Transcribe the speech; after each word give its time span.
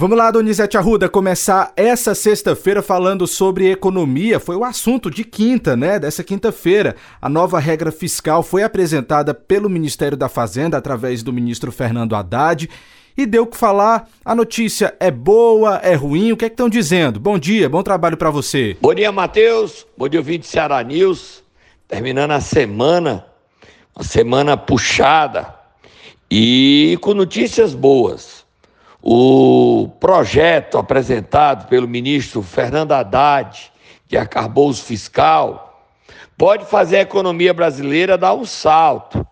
Vamos 0.00 0.16
lá, 0.16 0.30
Donizete 0.30 0.76
Arruda, 0.76 1.08
começar 1.08 1.72
essa 1.74 2.14
sexta-feira 2.14 2.80
falando 2.80 3.26
sobre 3.26 3.68
economia. 3.68 4.38
Foi 4.38 4.54
o 4.54 4.62
assunto 4.62 5.10
de 5.10 5.24
quinta, 5.24 5.76
né? 5.76 5.98
Dessa 5.98 6.22
quinta-feira. 6.22 6.94
A 7.20 7.28
nova 7.28 7.58
regra 7.58 7.90
fiscal 7.90 8.44
foi 8.44 8.62
apresentada 8.62 9.34
pelo 9.34 9.68
Ministério 9.68 10.16
da 10.16 10.28
Fazenda 10.28 10.78
através 10.78 11.24
do 11.24 11.32
ministro 11.32 11.72
Fernando 11.72 12.14
Haddad 12.14 12.70
e 13.16 13.26
deu 13.26 13.42
o 13.42 13.46
que 13.48 13.56
falar. 13.56 14.08
A 14.24 14.36
notícia 14.36 14.94
é 15.00 15.10
boa, 15.10 15.80
é 15.82 15.96
ruim? 15.96 16.30
O 16.30 16.36
que 16.36 16.44
é 16.44 16.48
que 16.48 16.54
estão 16.54 16.68
dizendo? 16.68 17.18
Bom 17.18 17.36
dia, 17.36 17.68
bom 17.68 17.82
trabalho 17.82 18.16
para 18.16 18.30
você. 18.30 18.76
Bom 18.80 18.94
dia, 18.94 19.10
Matheus. 19.10 19.84
Bom 19.96 20.08
dia, 20.08 20.20
ouvinte 20.20 20.46
Ceará 20.46 20.80
News. 20.80 21.42
Terminando 21.88 22.30
a 22.30 22.40
semana, 22.40 23.26
uma 23.96 24.04
semana 24.04 24.56
puxada 24.56 25.52
e 26.30 26.96
com 27.00 27.14
notícias 27.14 27.74
boas. 27.74 28.37
O 29.10 29.88
projeto 29.98 30.76
apresentado 30.76 31.66
pelo 31.66 31.88
ministro 31.88 32.42
Fernando 32.42 32.92
Haddad 32.92 33.72
de 34.06 34.18
arcabouço 34.18 34.84
fiscal 34.84 35.90
pode 36.36 36.66
fazer 36.66 36.98
a 36.98 37.00
economia 37.00 37.54
brasileira 37.54 38.18
dar 38.18 38.34
um 38.34 38.44
salto. 38.44 39.26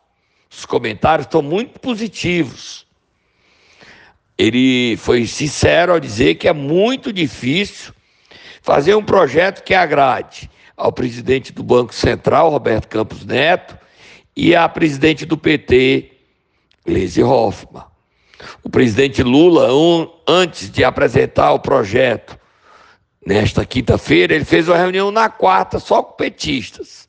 Os 0.50 0.64
comentários 0.64 1.26
estão 1.26 1.42
muito 1.42 1.78
positivos. 1.78 2.86
Ele 4.38 4.96
foi 4.96 5.26
sincero 5.26 5.92
ao 5.92 6.00
dizer 6.00 6.36
que 6.36 6.48
é 6.48 6.54
muito 6.54 7.12
difícil 7.12 7.92
fazer 8.62 8.94
um 8.94 9.04
projeto 9.04 9.62
que 9.62 9.74
agrade 9.74 10.50
ao 10.74 10.90
presidente 10.90 11.52
do 11.52 11.62
Banco 11.62 11.94
Central, 11.94 12.48
Roberto 12.48 12.88
Campos 12.88 13.26
Neto, 13.26 13.76
e 14.34 14.56
à 14.56 14.66
presidente 14.70 15.26
do 15.26 15.36
PT, 15.36 16.12
Gleisi 16.86 17.22
Hoffmann. 17.22 17.94
O 18.62 18.68
presidente 18.68 19.22
Lula, 19.22 19.74
um, 19.74 20.10
antes 20.26 20.70
de 20.70 20.84
apresentar 20.84 21.52
o 21.52 21.58
projeto 21.58 22.38
nesta 23.26 23.64
quinta-feira, 23.64 24.34
ele 24.34 24.44
fez 24.44 24.68
uma 24.68 24.76
reunião 24.76 25.10
na 25.10 25.28
quarta 25.28 25.78
só 25.78 26.02
com 26.02 26.12
petistas 26.12 27.08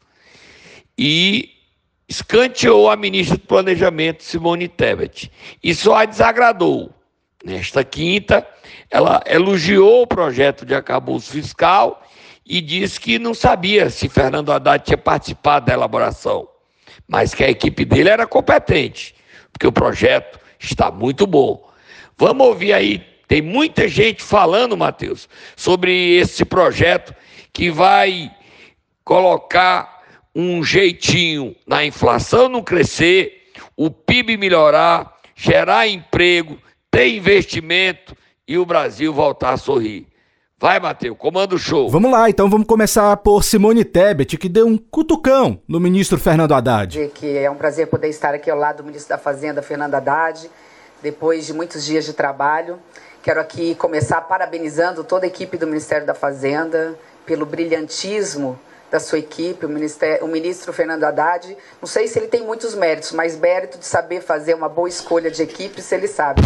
e 0.98 1.52
escanteou 2.10 2.90
a 2.90 2.96
ministra 2.96 3.38
do 3.38 3.46
Planejamento, 3.46 4.24
Simone 4.24 4.68
Tebet. 4.68 5.32
Só 5.76 5.96
a 5.96 6.06
desagradou. 6.06 6.92
Nesta 7.44 7.84
quinta, 7.84 8.46
ela 8.90 9.22
elogiou 9.28 10.02
o 10.02 10.08
projeto 10.08 10.66
de 10.66 10.74
acabouço 10.74 11.32
fiscal 11.32 12.02
e 12.46 12.62
disse 12.62 13.00
que 13.00 13.20
não 13.20 13.34
sabia 13.34 13.90
se 13.90 14.10
Fernando 14.10 14.52
Haddad 14.52 14.84
tinha 14.84 14.98
participado 14.98 15.68
da 15.68 15.74
elaboração, 15.74 16.48
mas 17.08 17.34
que 17.34 17.44
a 17.44 17.50
equipe 17.50 17.86
dele 17.86 18.10
era 18.10 18.26
competente, 18.26 19.14
porque 19.52 19.68
o 19.68 19.72
projeto 19.72 20.40
está 20.60 20.92
muito 20.92 21.26
bom. 21.28 21.70
Vamos 22.18 22.48
ouvir 22.48 22.74
aí, 22.74 23.04
tem 23.28 23.42
muita 23.42 23.88
gente 23.88 24.24
falando, 24.24 24.78
Matheus, 24.78 25.28
sobre 25.56 26.16
esse 26.16 26.46
projeto 26.46 27.14
que 27.54 27.70
vai 27.70 28.32
colocar 29.04 30.02
um 30.34 30.64
jeitinho 30.64 31.56
na 31.66 31.84
inflação 31.84 32.48
não 32.48 32.62
crescer, 32.62 33.52
o 33.76 33.90
PIB 33.90 34.38
melhorar, 34.38 35.18
gerar 35.36 35.88
emprego, 35.88 36.60
ter 36.90 37.10
investimento 37.10 38.16
e 38.48 38.58
o 38.58 38.66
Brasil 38.66 39.14
voltar 39.14 39.52
a 39.52 39.58
sorrir. 39.58 40.08
Vai, 40.60 40.80
Matheus, 40.80 41.16
comanda 41.20 41.54
o 41.54 41.60
show. 41.60 41.88
Vamos 41.88 42.10
lá, 42.10 42.32
então 42.32 42.50
vamos 42.50 42.66
começar 42.66 43.16
por 43.18 43.44
Simone 43.44 43.86
Tebet, 43.86 44.40
que 44.40 44.50
deu 44.50 44.66
um 44.66 44.76
cutucão 44.76 45.62
no 45.68 45.80
ministro 45.80 46.18
Fernando 46.18 46.52
Haddad. 46.52 47.12
Que 47.14 47.38
é 47.38 47.48
um 47.48 47.54
prazer 47.54 47.86
poder 47.86 48.10
estar 48.10 48.34
aqui 48.34 48.50
ao 48.50 48.58
lado 48.58 48.78
do 48.78 48.84
ministro 48.84 49.10
da 49.10 49.20
Fazenda, 49.20 49.62
Fernando 49.62 49.94
Haddad, 49.94 50.50
depois 51.00 51.46
de 51.46 51.54
muitos 51.54 51.86
dias 51.86 52.06
de 52.06 52.14
trabalho. 52.14 52.80
Quero 53.22 53.40
aqui 53.40 53.76
começar 53.76 54.20
parabenizando 54.22 55.04
toda 55.04 55.28
a 55.28 55.30
equipe 55.30 55.58
do 55.58 55.68
Ministério 55.68 56.08
da 56.08 56.16
Fazenda 56.16 56.98
pelo 57.24 57.46
brilhantismo 57.46 58.60
da 58.90 59.00
sua 59.00 59.20
equipe, 59.20 59.64
o, 59.64 59.70
o 59.70 60.28
ministro 60.28 60.74
Fernando 60.74 61.04
Haddad. 61.04 61.56
Não 61.80 61.88
sei 61.88 62.08
se 62.08 62.18
ele 62.18 62.30
tem 62.30 62.42
muitos 62.42 62.74
méritos, 62.74 63.12
mas 63.12 63.38
mérito 63.38 63.78
de 63.78 63.86
saber 63.86 64.22
fazer 64.22 64.56
uma 64.56 64.68
boa 64.68 64.90
escolha 64.90 65.30
de 65.30 65.44
equipe, 65.44 65.84
se 65.84 65.94
ele 65.94 66.08
sabe. 66.08 66.42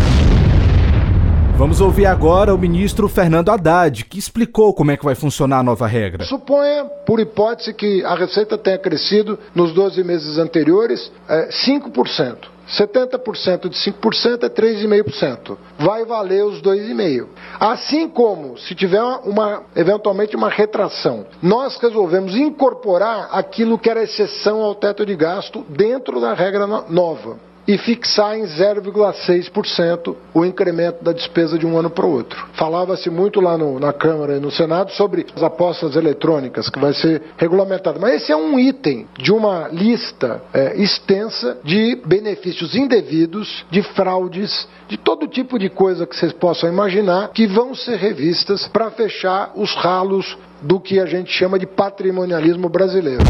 Vamos 1.61 1.79
ouvir 1.79 2.07
agora 2.07 2.55
o 2.55 2.57
ministro 2.57 3.07
Fernando 3.07 3.49
Haddad, 3.49 4.05
que 4.05 4.17
explicou 4.17 4.73
como 4.73 4.89
é 4.89 4.97
que 4.97 5.05
vai 5.05 5.13
funcionar 5.13 5.59
a 5.59 5.63
nova 5.63 5.85
regra. 5.85 6.25
Suponha, 6.25 6.85
por 7.05 7.19
hipótese, 7.19 7.71
que 7.71 8.03
a 8.03 8.15
receita 8.15 8.57
tenha 8.57 8.79
crescido 8.79 9.37
nos 9.53 9.71
12 9.71 10.03
meses 10.03 10.39
anteriores 10.39 11.11
é, 11.29 11.49
5%. 11.49 12.35
70% 12.67 13.69
de 13.69 13.77
5% 13.77 14.43
é 14.43 14.49
3,5%. 14.49 15.55
Vai 15.77 16.03
valer 16.03 16.43
os 16.43 16.63
2,5%. 16.63 17.27
Assim 17.59 18.09
como, 18.09 18.57
se 18.57 18.73
tiver 18.73 19.03
uma, 19.23 19.61
eventualmente 19.75 20.35
uma 20.35 20.49
retração, 20.49 21.27
nós 21.43 21.77
resolvemos 21.77 22.35
incorporar 22.35 23.29
aquilo 23.31 23.77
que 23.77 23.87
era 23.87 24.01
exceção 24.01 24.63
ao 24.63 24.73
teto 24.73 25.05
de 25.05 25.15
gasto 25.15 25.63
dentro 25.69 26.19
da 26.19 26.33
regra 26.33 26.65
nova 26.65 27.50
e 27.67 27.77
fixar 27.77 28.37
em 28.37 28.43
0,6% 28.43 30.15
o 30.33 30.45
incremento 30.45 31.03
da 31.03 31.11
despesa 31.11 31.57
de 31.57 31.65
um 31.65 31.77
ano 31.77 31.89
para 31.89 32.05
o 32.05 32.11
outro. 32.11 32.47
Falava-se 32.53 33.09
muito 33.09 33.39
lá 33.39 33.57
no, 33.57 33.79
na 33.79 33.93
Câmara 33.93 34.37
e 34.37 34.39
no 34.39 34.51
Senado 34.51 34.91
sobre 34.91 35.25
as 35.35 35.43
apostas 35.43 35.95
eletrônicas, 35.95 36.69
que 36.69 36.79
vai 36.79 36.93
ser 36.93 37.21
regulamentado. 37.37 37.99
Mas 37.99 38.23
esse 38.23 38.31
é 38.31 38.35
um 38.35 38.57
item 38.57 39.07
de 39.17 39.31
uma 39.31 39.67
lista 39.67 40.41
é, 40.53 40.81
extensa 40.81 41.57
de 41.63 42.01
benefícios 42.05 42.75
indevidos, 42.75 43.65
de 43.69 43.81
fraudes, 43.81 44.67
de 44.87 44.97
todo 44.97 45.27
tipo 45.27 45.57
de 45.57 45.69
coisa 45.69 46.05
que 46.05 46.15
vocês 46.15 46.33
possam 46.33 46.69
imaginar, 46.69 47.29
que 47.29 47.47
vão 47.47 47.73
ser 47.75 47.97
revistas 47.97 48.67
para 48.67 48.91
fechar 48.91 49.51
os 49.55 49.73
ralos 49.75 50.37
do 50.61 50.79
que 50.79 50.99
a 50.99 51.05
gente 51.05 51.31
chama 51.31 51.57
de 51.57 51.65
patrimonialismo 51.65 52.69
brasileiro. 52.69 53.23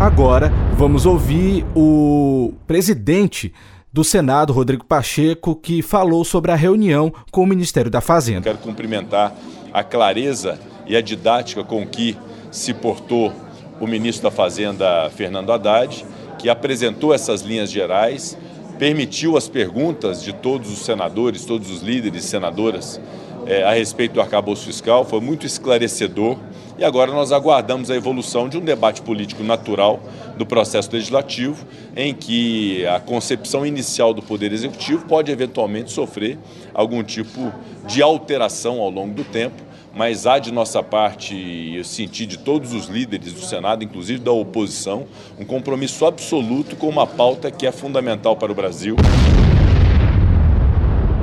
Agora 0.00 0.52
vamos 0.76 1.04
ouvir 1.06 1.66
o 1.74 2.52
presidente 2.68 3.52
do 3.92 4.04
Senado, 4.04 4.52
Rodrigo 4.52 4.84
Pacheco, 4.84 5.56
que 5.56 5.82
falou 5.82 6.24
sobre 6.24 6.52
a 6.52 6.54
reunião 6.54 7.12
com 7.32 7.42
o 7.42 7.46
Ministério 7.46 7.90
da 7.90 8.00
Fazenda. 8.00 8.42
Quero 8.42 8.58
cumprimentar 8.58 9.34
a 9.72 9.82
clareza 9.82 10.56
e 10.86 10.96
a 10.96 11.00
didática 11.00 11.64
com 11.64 11.84
que 11.84 12.16
se 12.48 12.72
portou 12.72 13.32
o 13.80 13.88
ministro 13.88 14.30
da 14.30 14.30
Fazenda, 14.30 15.10
Fernando 15.10 15.52
Haddad, 15.52 16.06
que 16.38 16.48
apresentou 16.48 17.12
essas 17.12 17.42
linhas 17.42 17.68
gerais, 17.68 18.38
permitiu 18.78 19.36
as 19.36 19.48
perguntas 19.48 20.22
de 20.22 20.32
todos 20.32 20.70
os 20.70 20.78
senadores, 20.78 21.44
todos 21.44 21.72
os 21.72 21.82
líderes 21.82 22.24
senadoras 22.24 23.00
é, 23.48 23.64
a 23.64 23.72
respeito 23.72 24.12
do 24.12 24.20
arcabouço 24.20 24.66
fiscal, 24.66 25.06
foi 25.06 25.20
muito 25.20 25.46
esclarecedor 25.46 26.36
e 26.78 26.84
agora 26.84 27.10
nós 27.10 27.32
aguardamos 27.32 27.90
a 27.90 27.96
evolução 27.96 28.46
de 28.46 28.58
um 28.58 28.60
debate 28.60 29.00
político 29.00 29.42
natural 29.42 30.00
do 30.36 30.44
processo 30.44 30.90
legislativo, 30.92 31.66
em 31.96 32.12
que 32.12 32.84
a 32.86 33.00
concepção 33.00 33.64
inicial 33.64 34.12
do 34.12 34.20
Poder 34.20 34.52
Executivo 34.52 35.06
pode 35.06 35.32
eventualmente 35.32 35.90
sofrer 35.90 36.38
algum 36.74 37.02
tipo 37.02 37.50
de 37.86 38.02
alteração 38.02 38.80
ao 38.80 38.90
longo 38.90 39.14
do 39.14 39.24
tempo, 39.24 39.62
mas 39.94 40.26
há 40.26 40.38
de 40.38 40.52
nossa 40.52 40.82
parte, 40.82 41.72
eu 41.74 41.82
senti 41.84 42.26
de 42.26 42.38
todos 42.38 42.74
os 42.74 42.86
líderes 42.86 43.32
do 43.32 43.40
Senado, 43.40 43.82
inclusive 43.82 44.20
da 44.20 44.30
oposição, 44.30 45.06
um 45.40 45.44
compromisso 45.44 46.04
absoluto 46.04 46.76
com 46.76 46.88
uma 46.88 47.06
pauta 47.06 47.50
que 47.50 47.66
é 47.66 47.72
fundamental 47.72 48.36
para 48.36 48.52
o 48.52 48.54
Brasil. 48.54 48.94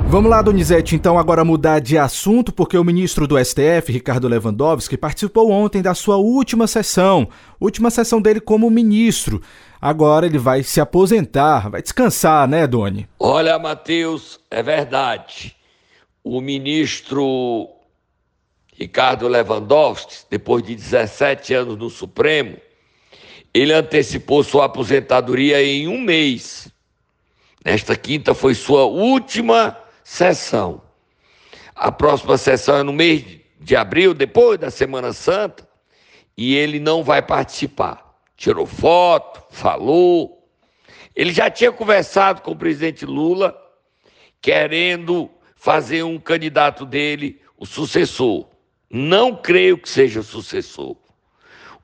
Vamos 0.08 0.30
lá, 0.30 0.40
Donizete, 0.40 0.94
então 0.94 1.18
agora 1.18 1.44
mudar 1.44 1.80
de 1.80 1.98
assunto, 1.98 2.52
porque 2.52 2.78
o 2.78 2.84
ministro 2.84 3.26
do 3.26 3.36
STF, 3.44 3.90
Ricardo 3.92 4.28
Lewandowski, 4.28 4.96
participou 4.96 5.50
ontem 5.50 5.82
da 5.82 5.94
sua 5.94 6.16
última 6.16 6.68
sessão, 6.68 7.28
última 7.60 7.90
sessão 7.90 8.22
dele 8.22 8.40
como 8.40 8.70
ministro. 8.70 9.42
Agora 9.80 10.24
ele 10.24 10.38
vai 10.38 10.62
se 10.62 10.80
aposentar, 10.80 11.68
vai 11.68 11.82
descansar, 11.82 12.46
né, 12.46 12.68
Doni? 12.68 13.08
Olha, 13.18 13.58
Matheus, 13.58 14.38
é 14.48 14.62
verdade. 14.62 15.56
O 16.22 16.40
ministro 16.40 17.68
Ricardo 18.74 19.26
Lewandowski, 19.26 20.18
depois 20.30 20.62
de 20.62 20.76
17 20.76 21.52
anos 21.52 21.76
no 21.76 21.90
Supremo, 21.90 22.56
ele 23.52 23.72
antecipou 23.72 24.44
sua 24.44 24.66
aposentadoria 24.66 25.60
em 25.62 25.88
um 25.88 26.00
mês. 26.00 26.68
Nesta 27.64 27.96
quinta 27.96 28.34
foi 28.34 28.54
sua 28.54 28.84
última 28.84 29.76
sessão. 30.06 30.80
A 31.74 31.90
próxima 31.90 32.38
sessão 32.38 32.76
é 32.76 32.82
no 32.84 32.92
mês 32.92 33.24
de 33.58 33.74
abril, 33.74 34.14
depois 34.14 34.56
da 34.56 34.70
Semana 34.70 35.12
Santa, 35.12 35.68
e 36.36 36.54
ele 36.54 36.78
não 36.78 37.02
vai 37.02 37.20
participar. 37.20 38.16
Tirou 38.36 38.66
foto, 38.66 39.42
falou. 39.50 40.48
Ele 41.14 41.32
já 41.32 41.50
tinha 41.50 41.72
conversado 41.72 42.40
com 42.40 42.52
o 42.52 42.56
presidente 42.56 43.04
Lula, 43.04 43.60
querendo 44.40 45.28
fazer 45.56 46.04
um 46.04 46.20
candidato 46.20 46.86
dele, 46.86 47.42
o 47.58 47.66
sucessor. 47.66 48.46
Não 48.88 49.34
creio 49.34 49.76
que 49.76 49.88
seja 49.88 50.20
o 50.20 50.22
sucessor. 50.22 50.96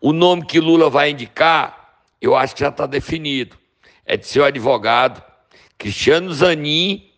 O 0.01 0.13
nome 0.13 0.47
que 0.47 0.61
Lula 0.61 0.89
vai 0.89 1.11
indicar, 1.11 2.05
eu 2.21 2.37
acho 2.37 2.55
que 2.55 2.61
já 2.61 2.69
está 2.69 2.87
definido. 2.87 3.59
É 4.07 4.17
de 4.17 4.29
seu 4.29 4.45
advogado, 4.45 5.21
Cristiano 5.77 6.33
Zanin, 6.33 7.12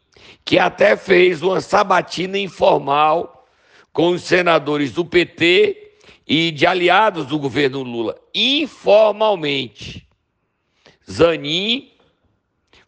que 0.45 0.59
até 0.59 0.97
fez 0.97 1.41
uma 1.43 1.61
sabatina 1.61 2.37
informal 2.39 3.47
com 3.93 4.11
os 4.11 4.23
senadores 4.23 4.93
do 4.93 5.05
PT 5.05 5.97
e 6.27 6.51
de 6.51 6.67
aliados 6.67 7.27
do 7.27 7.39
governo 7.39 7.83
Lula, 7.83 8.19
informalmente. 8.35 10.09
Zanin 11.11 11.91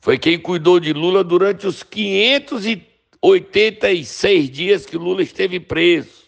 foi 0.01 0.19
quem 0.19 0.39
cuidou 0.39 0.81
de 0.81 0.93
Lula 0.93 1.25
durante 1.25 1.67
os 1.67 1.83
586 1.83 4.51
dias 4.51 4.87
que 4.87 4.97
Lula 4.97 5.23
esteve 5.23 5.59
preso. 5.59 6.26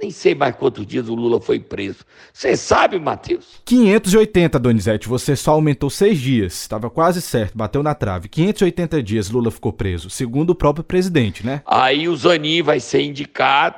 Nem 0.00 0.10
sei 0.10 0.34
mais 0.34 0.56
quantos 0.56 0.86
dias 0.86 1.10
o 1.10 1.14
Lula 1.14 1.38
foi 1.42 1.60
preso. 1.60 2.06
Você 2.32 2.56
sabe, 2.56 2.98
Matheus? 2.98 3.60
580, 3.66 4.58
Donizete. 4.58 5.06
Você 5.06 5.36
só 5.36 5.52
aumentou 5.52 5.90
seis 5.90 6.18
dias. 6.18 6.54
Estava 6.54 6.88
quase 6.88 7.20
certo, 7.20 7.58
bateu 7.58 7.82
na 7.82 7.94
trave. 7.94 8.26
580 8.26 9.02
dias 9.02 9.28
Lula 9.28 9.50
ficou 9.50 9.74
preso, 9.74 10.08
segundo 10.08 10.50
o 10.50 10.54
próprio 10.54 10.82
presidente, 10.82 11.44
né? 11.44 11.60
Aí 11.66 12.08
o 12.08 12.16
Zanin 12.16 12.62
vai 12.62 12.80
ser 12.80 13.02
indicado, 13.02 13.76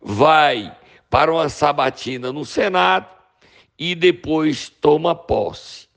vai 0.00 0.74
para 1.10 1.30
uma 1.30 1.50
sabatina 1.50 2.32
no 2.32 2.46
Senado 2.46 3.06
e 3.78 3.94
depois 3.94 4.70
toma 4.70 5.14
posse. 5.14 5.88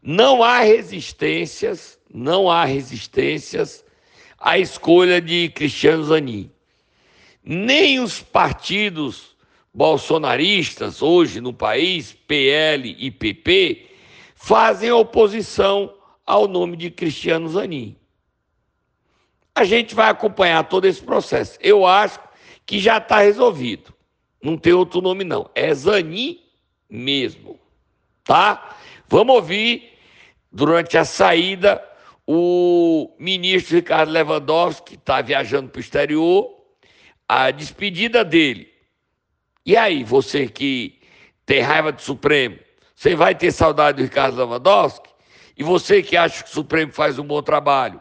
Não 0.00 0.44
há 0.44 0.60
resistências, 0.60 1.98
não 2.14 2.48
há 2.48 2.64
resistências 2.64 3.84
à 4.38 4.56
escolha 4.56 5.20
de 5.20 5.48
Cristiano 5.48 6.04
Zanin 6.04 6.48
nem 7.46 8.00
os 8.00 8.20
partidos 8.20 9.36
bolsonaristas 9.72 11.00
hoje 11.00 11.40
no 11.40 11.52
país, 11.52 12.12
PL 12.12 12.96
e 12.98 13.08
PP, 13.08 13.86
fazem 14.34 14.90
oposição 14.90 15.94
ao 16.26 16.48
nome 16.48 16.76
de 16.76 16.90
Cristiano 16.90 17.48
Zanin. 17.48 17.96
A 19.54 19.62
gente 19.62 19.94
vai 19.94 20.10
acompanhar 20.10 20.64
todo 20.64 20.86
esse 20.86 21.00
processo. 21.00 21.56
Eu 21.62 21.86
acho 21.86 22.18
que 22.66 22.80
já 22.80 22.98
está 22.98 23.20
resolvido. 23.20 23.94
Não 24.42 24.58
tem 24.58 24.72
outro 24.72 25.00
nome, 25.00 25.22
não. 25.22 25.48
É 25.54 25.72
Zanin 25.72 26.40
mesmo. 26.90 27.60
Tá? 28.24 28.76
Vamos 29.08 29.36
ouvir, 29.36 29.92
durante 30.50 30.98
a 30.98 31.04
saída, 31.04 31.82
o 32.26 33.14
ministro 33.20 33.76
Ricardo 33.76 34.10
Lewandowski, 34.10 34.90
que 34.90 34.94
está 34.96 35.22
viajando 35.22 35.70
para 35.70 35.78
o 35.78 35.80
exterior, 35.80 36.55
a 37.28 37.50
despedida 37.50 38.24
dele. 38.24 38.68
E 39.64 39.76
aí, 39.76 40.04
você 40.04 40.48
que 40.48 41.00
tem 41.44 41.60
raiva 41.60 41.92
do 41.92 42.00
Supremo, 42.00 42.58
você 42.94 43.14
vai 43.14 43.34
ter 43.34 43.52
saudade 43.52 43.98
do 43.98 44.04
Ricardo 44.04 44.36
Lewandowski? 44.36 45.10
E 45.56 45.62
você 45.62 46.02
que 46.02 46.16
acha 46.16 46.44
que 46.44 46.50
o 46.50 46.52
Supremo 46.52 46.92
faz 46.92 47.18
um 47.18 47.24
bom 47.24 47.42
trabalho, 47.42 48.00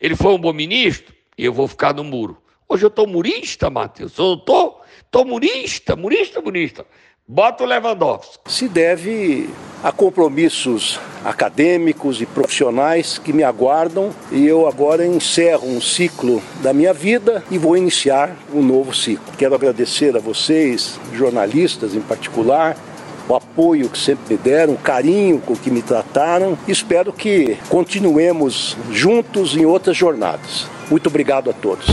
ele 0.00 0.14
foi 0.14 0.32
um 0.32 0.38
bom 0.38 0.52
ministro? 0.52 1.14
E 1.36 1.44
eu 1.44 1.52
vou 1.52 1.66
ficar 1.66 1.94
no 1.94 2.04
muro. 2.04 2.42
Hoje 2.68 2.84
eu 2.84 2.88
estou 2.88 3.06
murista, 3.06 3.68
Matheus. 3.68 4.16
Eu 4.16 4.34
estou 4.34 4.70
tô, 4.70 4.80
tô 5.10 5.24
murista, 5.24 5.96
murista, 5.96 6.40
murista. 6.40 6.86
Bota 7.26 7.64
o 7.64 7.66
Lewandowski. 7.66 8.38
Se 8.44 8.68
deve 8.68 9.48
a 9.82 9.90
compromissos 9.90 11.00
acadêmicos 11.24 12.20
e 12.20 12.26
profissionais 12.26 13.16
que 13.16 13.32
me 13.32 13.42
aguardam 13.42 14.10
e 14.30 14.46
eu 14.46 14.68
agora 14.68 15.06
encerro 15.06 15.66
um 15.66 15.80
ciclo 15.80 16.42
da 16.62 16.74
minha 16.74 16.92
vida 16.92 17.42
e 17.50 17.56
vou 17.56 17.78
iniciar 17.78 18.36
um 18.52 18.62
novo 18.62 18.94
ciclo. 18.94 19.24
Quero 19.38 19.54
agradecer 19.54 20.14
a 20.14 20.20
vocês, 20.20 21.00
jornalistas 21.14 21.94
em 21.94 22.00
particular, 22.02 22.76
o 23.26 23.34
apoio 23.34 23.88
que 23.88 23.98
sempre 23.98 24.34
me 24.34 24.36
deram, 24.36 24.74
o 24.74 24.78
carinho 24.78 25.40
com 25.40 25.56
que 25.56 25.70
me 25.70 25.80
trataram. 25.80 26.58
Espero 26.68 27.10
que 27.10 27.56
continuemos 27.70 28.76
juntos 28.90 29.56
em 29.56 29.64
outras 29.64 29.96
jornadas. 29.96 30.66
Muito 30.90 31.06
obrigado 31.06 31.48
a 31.48 31.54
todos. 31.54 31.86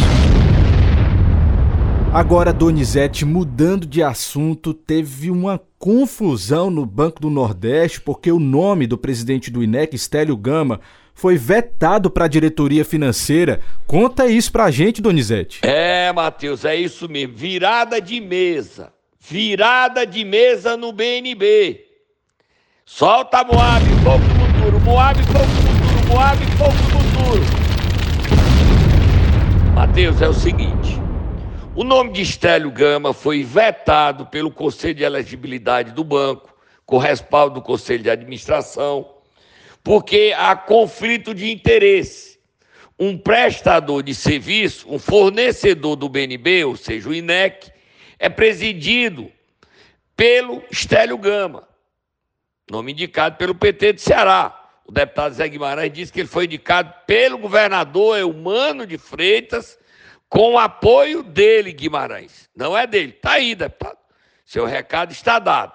Agora, 2.13 2.51
Donizete, 2.51 3.23
mudando 3.23 3.87
de 3.87 4.03
assunto, 4.03 4.73
teve 4.73 5.31
uma 5.31 5.61
confusão 5.79 6.69
no 6.69 6.85
Banco 6.85 7.21
do 7.21 7.29
Nordeste 7.29 8.01
porque 8.01 8.29
o 8.29 8.37
nome 8.37 8.85
do 8.85 8.97
presidente 8.97 9.49
do 9.49 9.63
INEC, 9.63 9.97
Stélio 9.97 10.35
Gama, 10.35 10.81
foi 11.13 11.37
vetado 11.37 12.11
para 12.11 12.25
a 12.25 12.27
diretoria 12.27 12.83
financeira. 12.83 13.61
Conta 13.87 14.27
isso 14.27 14.51
pra 14.51 14.69
gente, 14.69 15.01
Donizete. 15.01 15.61
É, 15.63 16.11
Matheus, 16.11 16.65
é 16.65 16.75
isso 16.75 17.07
mesmo. 17.07 17.33
Virada 17.37 18.01
de 18.01 18.19
mesa. 18.19 18.91
Virada 19.17 20.05
de 20.05 20.25
mesa 20.25 20.75
no 20.75 20.91
BNB. 20.91 21.79
Solta 22.85 23.41
Moab, 23.45 23.85
fogo 24.03 24.19
no 24.19 24.45
futuro. 24.57 24.79
Moab, 24.81 25.23
fogo 25.23 25.39
no 25.39 25.61
futuro. 25.79 26.07
Moab, 26.09 26.45
fogo 26.57 26.73
no 26.73 26.99
futuro. 26.99 27.41
Matheus, 29.73 30.21
é 30.21 30.27
o 30.27 30.33
seguinte. 30.33 31.00
O 31.73 31.85
nome 31.85 32.11
de 32.11 32.21
Estélio 32.21 32.69
Gama 32.69 33.13
foi 33.13 33.43
vetado 33.43 34.25
pelo 34.25 34.51
Conselho 34.51 34.93
de 34.93 35.03
Elegibilidade 35.03 35.93
do 35.93 36.03
banco, 36.03 36.53
com 36.85 36.97
respaldo 36.97 37.55
do 37.55 37.61
Conselho 37.61 38.03
de 38.03 38.09
Administração, 38.09 39.15
porque 39.81 40.33
há 40.37 40.53
conflito 40.53 41.33
de 41.33 41.49
interesse. 41.49 42.37
Um 42.99 43.17
prestador 43.17 44.03
de 44.03 44.13
serviço, 44.13 44.85
um 44.93 44.99
fornecedor 44.99 45.95
do 45.95 46.09
BNB, 46.09 46.65
ou 46.65 46.75
seja, 46.75 47.07
o 47.07 47.13
INEC, 47.13 47.71
é 48.19 48.27
presidido 48.27 49.31
pelo 50.13 50.61
Estélio 50.69 51.17
Gama, 51.17 51.65
nome 52.69 52.91
indicado 52.91 53.37
pelo 53.37 53.55
PT 53.55 53.93
de 53.93 54.01
Ceará. 54.01 54.69
O 54.85 54.91
deputado 54.91 55.33
Zé 55.33 55.47
Guimarães 55.47 55.93
disse 55.93 56.11
que 56.11 56.19
ele 56.19 56.27
foi 56.27 56.45
indicado 56.45 56.93
pelo 57.07 57.37
governador 57.37 58.17
Eumano 58.17 58.85
de 58.85 58.97
Freitas 58.97 59.79
com 60.31 60.53
o 60.53 60.57
apoio 60.57 61.21
dele, 61.23 61.73
Guimarães. 61.73 62.49
Não 62.55 62.75
é 62.75 62.87
dele. 62.87 63.09
Está 63.09 63.33
aí, 63.33 63.53
deputado. 63.53 63.97
Seu 64.45 64.65
recado 64.65 65.11
está 65.11 65.37
dado. 65.39 65.73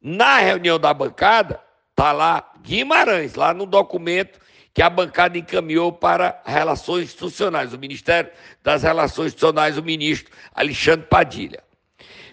Na 0.00 0.38
reunião 0.38 0.78
da 0.78 0.94
bancada, 0.94 1.60
está 1.90 2.12
lá 2.12 2.52
Guimarães, 2.62 3.34
lá 3.34 3.52
no 3.52 3.66
documento 3.66 4.38
que 4.72 4.80
a 4.80 4.88
bancada 4.88 5.36
encaminhou 5.36 5.92
para 5.92 6.40
Relações 6.46 7.06
Institucionais, 7.06 7.74
o 7.74 7.78
Ministério 7.78 8.30
das 8.62 8.84
Relações 8.84 9.26
Institucionais, 9.26 9.76
o 9.76 9.82
ministro 9.82 10.32
Alexandre 10.54 11.06
Padilha. 11.08 11.64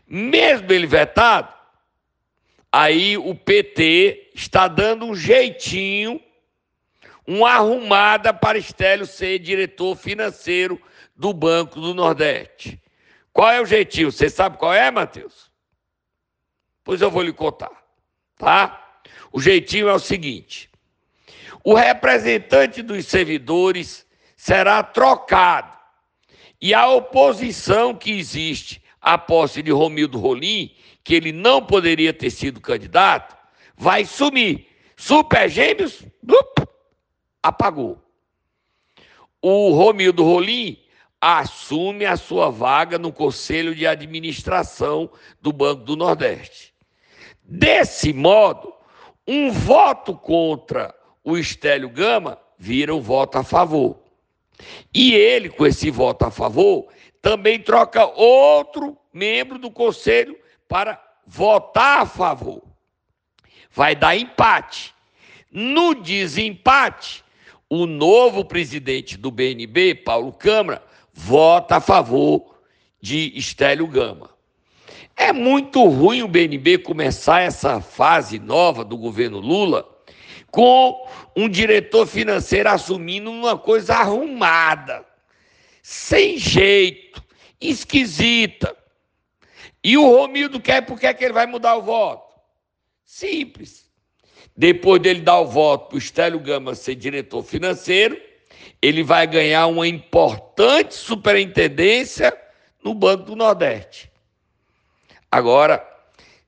Mesmo 0.07 0.71
ele 0.71 0.85
vetado, 0.85 1.51
aí 2.71 3.17
o 3.17 3.33
PT 3.33 4.29
está 4.35 4.67
dando 4.67 5.05
um 5.05 5.15
jeitinho, 5.15 6.21
uma 7.25 7.53
arrumada 7.53 8.31
para 8.31 8.59
Estélio 8.59 9.07
ser 9.07 9.39
diretor 9.39 9.95
financeiro 9.95 10.79
do 11.17 11.33
Banco 11.33 11.81
do 11.81 11.93
Nordeste. 11.93 12.81
Qual 13.33 13.49
é 13.51 13.59
o 13.59 13.65
jeitinho? 13.65 14.11
Você 14.11 14.29
sabe 14.29 14.57
qual 14.57 14.73
é, 14.73 14.89
Matheus? 14.91 15.51
Pois 16.83 17.01
eu 17.01 17.11
vou 17.11 17.23
lhe 17.23 17.33
contar, 17.33 17.71
tá? 18.37 19.01
O 19.31 19.41
jeitinho 19.41 19.89
é 19.89 19.93
o 19.93 19.99
seguinte: 19.99 20.69
o 21.63 21.73
representante 21.73 22.81
dos 22.81 23.05
servidores 23.07 24.05
será 24.35 24.81
trocado 24.83 25.77
e 26.61 26.73
a 26.73 26.87
oposição 26.87 27.93
que 27.93 28.11
existe 28.11 28.81
à 29.01 29.17
posse 29.17 29.61
de 29.61 29.71
Romildo 29.71 30.17
Rolim, 30.17 30.73
que 31.03 31.13
ele 31.13 31.31
não 31.31 31.61
poderia 31.61 32.13
ter 32.13 32.29
sido 32.29 32.61
candidato, 32.61 33.35
vai 33.75 34.05
sumir. 34.05 34.67
Super 34.95 35.47
Gêmeos, 35.47 36.03
apagou. 37.43 38.01
O 39.41 39.71
Romildo 39.71 40.23
Rolim 40.23 40.86
assume 41.21 42.05
a 42.05 42.15
sua 42.15 42.49
vaga 42.49 42.97
no 42.97 43.11
Conselho 43.11 43.73
de 43.73 43.87
Administração 43.87 45.09
do 45.41 45.51
Banco 45.51 45.83
do 45.83 45.95
Nordeste. 45.95 46.73
Desse 47.43 48.13
modo, 48.13 48.73
um 49.27 49.51
voto 49.51 50.15
contra 50.15 50.93
o 51.23 51.37
Estélio 51.37 51.89
Gama 51.89 52.39
vira 52.57 52.93
um 52.93 53.01
voto 53.01 53.37
a 53.37 53.43
favor. 53.43 53.99
E 54.93 55.13
ele, 55.13 55.49
com 55.49 55.65
esse 55.65 55.89
voto 55.89 56.25
a 56.25 56.31
favor, 56.31 56.87
também 57.21 57.59
troca 57.59 58.05
outro 58.05 58.97
membro 59.13 59.57
do 59.57 59.69
Conselho 59.71 60.37
para 60.67 61.01
votar 61.25 62.01
a 62.01 62.05
favor. 62.05 62.63
Vai 63.71 63.95
dar 63.95 64.15
empate. 64.17 64.93
No 65.51 65.93
desempate, 65.93 67.23
o 67.69 67.85
novo 67.85 68.45
presidente 68.45 69.17
do 69.17 69.29
BNB, 69.29 69.95
Paulo 69.95 70.31
Câmara, 70.31 70.83
vota 71.17 71.77
a 71.77 71.81
favor 71.81 72.55
de 73.01 73.33
Estélio 73.35 73.87
Gama. 73.87 74.29
É 75.15 75.33
muito 75.33 75.83
ruim 75.83 76.21
o 76.21 76.27
BNB 76.27 76.77
começar 76.77 77.41
essa 77.41 77.81
fase 77.81 78.37
nova 78.37 78.85
do 78.85 78.95
governo 78.95 79.39
Lula 79.39 79.97
com 80.51 81.09
um 81.35 81.49
diretor 81.49 82.05
financeiro 82.05 82.69
assumindo 82.69 83.31
uma 83.31 83.57
coisa 83.57 83.95
arrumada, 83.95 85.03
sem 85.81 86.37
jeito, 86.37 87.21
esquisita. 87.59 88.77
E 89.83 89.97
o 89.97 90.05
Romildo 90.05 90.61
quer 90.61 90.81
porque 90.85 91.07
é 91.07 91.13
que 91.15 91.25
ele 91.25 91.33
vai 91.33 91.47
mudar 91.47 91.75
o 91.77 91.81
voto? 91.81 92.39
Simples. 93.03 93.89
Depois 94.55 95.01
dele 95.01 95.21
dar 95.21 95.39
o 95.39 95.47
voto 95.47 95.89
para 95.89 95.95
o 95.95 95.99
Estélio 95.99 96.39
Gama 96.39 96.75
ser 96.75 96.95
diretor 96.95 97.43
financeiro, 97.43 98.26
ele 98.81 99.03
vai 99.03 99.25
ganhar 99.25 99.67
uma 99.67 99.87
importante 99.87 100.93
superintendência 100.93 102.35
no 102.83 102.93
Banco 102.93 103.23
do 103.23 103.35
Nordeste. 103.35 104.11
Agora, 105.31 105.85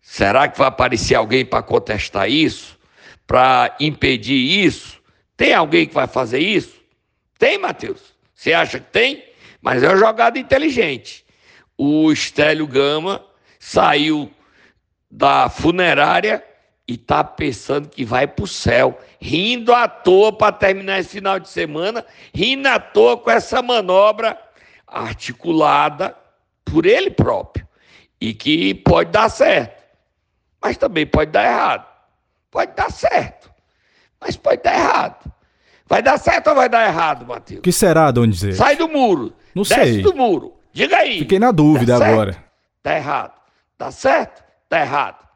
será 0.02 0.48
que 0.48 0.58
vai 0.58 0.68
aparecer 0.68 1.16
alguém 1.16 1.46
para 1.46 1.64
contestar 1.64 2.30
isso? 2.30 2.78
Para 3.26 3.76
impedir 3.80 4.66
isso? 4.66 5.02
Tem 5.36 5.54
alguém 5.54 5.88
que 5.88 5.94
vai 5.94 6.08
fazer 6.08 6.40
isso? 6.40 6.80
Tem, 7.38 7.58
Matheus? 7.58 8.14
Você 8.34 8.54
acha 8.54 8.80
que 8.80 8.92
tem? 8.92 9.24
Mas 9.62 9.84
é 9.84 9.88
uma 9.88 9.98
jogada 9.98 10.40
inteligente. 10.40 11.26
O 11.78 12.12
Estélio 12.12 12.68
Gama 12.68 13.26
saiu 13.60 14.32
da 15.10 15.50
funerária 15.50 16.44
e 16.90 16.96
está 16.96 17.24
pensando 17.24 17.88
que 17.88 18.04
vai 18.04 18.26
para 18.26 18.44
o 18.44 18.48
céu, 18.48 18.98
rindo 19.22 19.72
à 19.72 19.88
toa 19.88 20.34
para 20.34 20.52
terminar 20.52 21.00
esse 21.00 21.10
final 21.10 21.40
de 21.40 21.48
semana, 21.48 22.04
rindo 22.34 22.68
à 22.68 22.80
toa 22.80 23.16
com 23.16 23.30
essa 23.30 23.62
manobra 23.62 24.36
articulada 24.88 26.18
por 26.66 26.88
ele 26.88 27.12
próprio 27.12 27.68
e 28.20 28.34
que 28.34 28.74
pode 28.74 29.12
dar 29.12 29.30
certo, 29.30 29.84
mas 30.60 30.78
também 30.78 31.06
pode 31.06 31.30
dar 31.30 31.46
errado. 31.46 31.86
Pode 32.50 32.74
dar 32.76 32.92
certo, 32.92 33.52
mas 34.20 34.36
pode 34.36 34.64
dar 34.64 34.74
errado. 34.74 35.32
Vai 35.86 36.02
dar 36.02 36.18
certo 36.18 36.48
ou 36.48 36.56
vai 36.56 36.70
dar 36.70 36.88
errado, 36.88 37.24
Matheus? 37.24 37.60
O 37.60 37.62
que 37.62 37.72
será, 37.72 38.10
Donizete? 38.10 38.56
Sai 38.56 38.76
do 38.76 38.90
muro. 38.90 39.32
Não 39.54 39.62
desce 39.62 39.94
sei. 39.94 40.02
do 40.02 40.16
muro. 40.16 40.56
Diga 40.74 40.98
aí. 40.98 41.20
Fiquei 41.20 41.38
na 41.38 41.52
dúvida 41.52 42.00
tá 42.00 42.08
agora. 42.08 42.44
Tá 42.82 42.96
errado. 42.96 43.40
Tá 43.78 43.92
certo? 43.92 44.44
Tá 44.68 44.82
errado. 44.82 45.29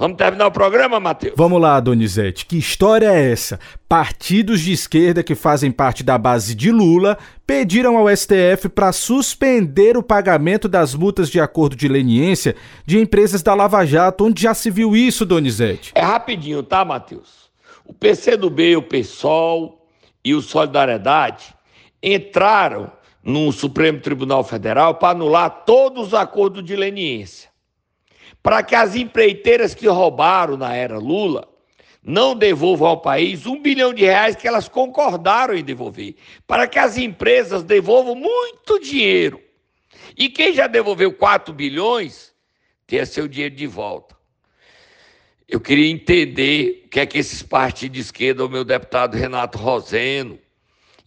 Vamos 0.00 0.16
terminar 0.16 0.46
o 0.46 0.52
programa, 0.52 1.00
Matheus? 1.00 1.34
Vamos 1.36 1.60
lá, 1.60 1.80
Donizete. 1.80 2.46
Que 2.46 2.56
história 2.56 3.10
é 3.12 3.32
essa? 3.32 3.58
Partidos 3.88 4.60
de 4.60 4.70
esquerda 4.70 5.24
que 5.24 5.34
fazem 5.34 5.72
parte 5.72 6.04
da 6.04 6.16
base 6.16 6.54
de 6.54 6.70
Lula 6.70 7.18
pediram 7.44 7.96
ao 7.96 8.08
STF 8.16 8.68
para 8.68 8.92
suspender 8.92 9.96
o 9.96 10.02
pagamento 10.02 10.68
das 10.68 10.94
multas 10.94 11.28
de 11.28 11.40
acordo 11.40 11.74
de 11.74 11.88
leniência 11.88 12.54
de 12.86 12.96
empresas 12.96 13.42
da 13.42 13.54
Lava 13.54 13.84
Jato. 13.84 14.24
Onde 14.24 14.40
já 14.40 14.54
se 14.54 14.70
viu 14.70 14.94
isso, 14.94 15.26
Donizete? 15.26 15.90
É 15.96 16.02
rapidinho, 16.02 16.62
tá, 16.62 16.84
Matheus? 16.84 17.50
O 17.84 17.92
PCdoB, 17.92 18.76
o 18.76 18.82
PSOL 18.82 19.84
e 20.24 20.32
o 20.32 20.40
Solidariedade 20.40 21.52
entraram 22.00 22.92
no 23.20 23.50
Supremo 23.50 23.98
Tribunal 23.98 24.44
Federal 24.44 24.94
para 24.94 25.10
anular 25.10 25.64
todos 25.66 26.08
os 26.08 26.14
acordos 26.14 26.64
de 26.64 26.76
leniência 26.76 27.47
para 28.42 28.62
que 28.62 28.74
as 28.74 28.94
empreiteiras 28.94 29.74
que 29.74 29.86
roubaram 29.86 30.56
na 30.56 30.74
era 30.74 30.98
Lula 30.98 31.48
não 32.02 32.34
devolvam 32.34 32.88
ao 32.88 33.00
país 33.00 33.44
um 33.46 33.60
bilhão 33.60 33.92
de 33.92 34.04
reais 34.04 34.34
que 34.34 34.48
elas 34.48 34.68
concordaram 34.68 35.54
em 35.54 35.62
devolver, 35.62 36.14
para 36.46 36.66
que 36.66 36.78
as 36.78 36.96
empresas 36.96 37.62
devolvam 37.62 38.14
muito 38.14 38.80
dinheiro. 38.80 39.40
E 40.16 40.28
quem 40.28 40.54
já 40.54 40.66
devolveu 40.66 41.12
4 41.12 41.52
bilhões, 41.52 42.32
tenha 42.86 43.04
seu 43.04 43.28
dinheiro 43.28 43.54
de 43.54 43.66
volta. 43.66 44.16
Eu 45.46 45.60
queria 45.60 45.90
entender 45.90 46.84
o 46.86 46.88
que 46.88 47.00
é 47.00 47.06
que 47.06 47.18
esses 47.18 47.42
partidos 47.42 47.94
de 47.96 48.00
esquerda, 48.00 48.44
o 48.44 48.48
meu 48.48 48.64
deputado 48.64 49.16
Renato 49.16 49.58
Roseno, 49.58 50.38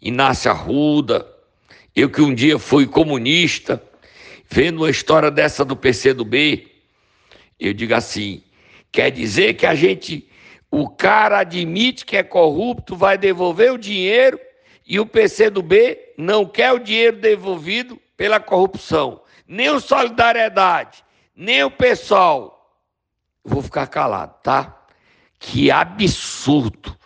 Inácio 0.02 0.50
Arruda, 0.50 1.28
eu 1.96 2.10
que 2.10 2.22
um 2.22 2.34
dia 2.34 2.58
fui 2.58 2.88
comunista, 2.88 3.84
vendo 4.50 4.78
uma 4.78 4.90
história 4.90 5.30
dessa 5.30 5.66
do 5.66 5.76
PCdoB, 5.76 6.71
eu 7.62 7.74
digo 7.74 7.94
assim: 7.94 8.44
quer 8.92 9.12
dizer 9.12 9.54
que 9.54 9.68
a 9.68 9.76
gente, 9.76 10.28
o 10.72 10.90
cara 10.90 11.40
admite 11.40 12.06
que 12.06 12.18
é 12.18 12.24
corrupto, 12.24 12.96
vai 12.96 13.18
devolver 13.18 13.72
o 13.72 13.78
dinheiro 13.78 14.40
e 14.86 15.00
o 15.00 15.06
PCdoB 15.06 15.98
não 16.18 16.44
quer 16.46 16.72
o 16.74 16.80
dinheiro 16.80 17.18
devolvido 17.18 18.02
pela 18.18 18.40
corrupção. 18.40 19.22
Nem 19.48 19.70
o 19.70 19.80
Solidariedade, 19.80 21.04
nem 21.36 21.64
o 21.64 21.70
pessoal. 21.70 22.80
Vou 23.44 23.62
ficar 23.62 23.88
calado, 23.88 24.36
tá? 24.42 24.86
Que 25.38 25.70
absurdo! 25.70 26.98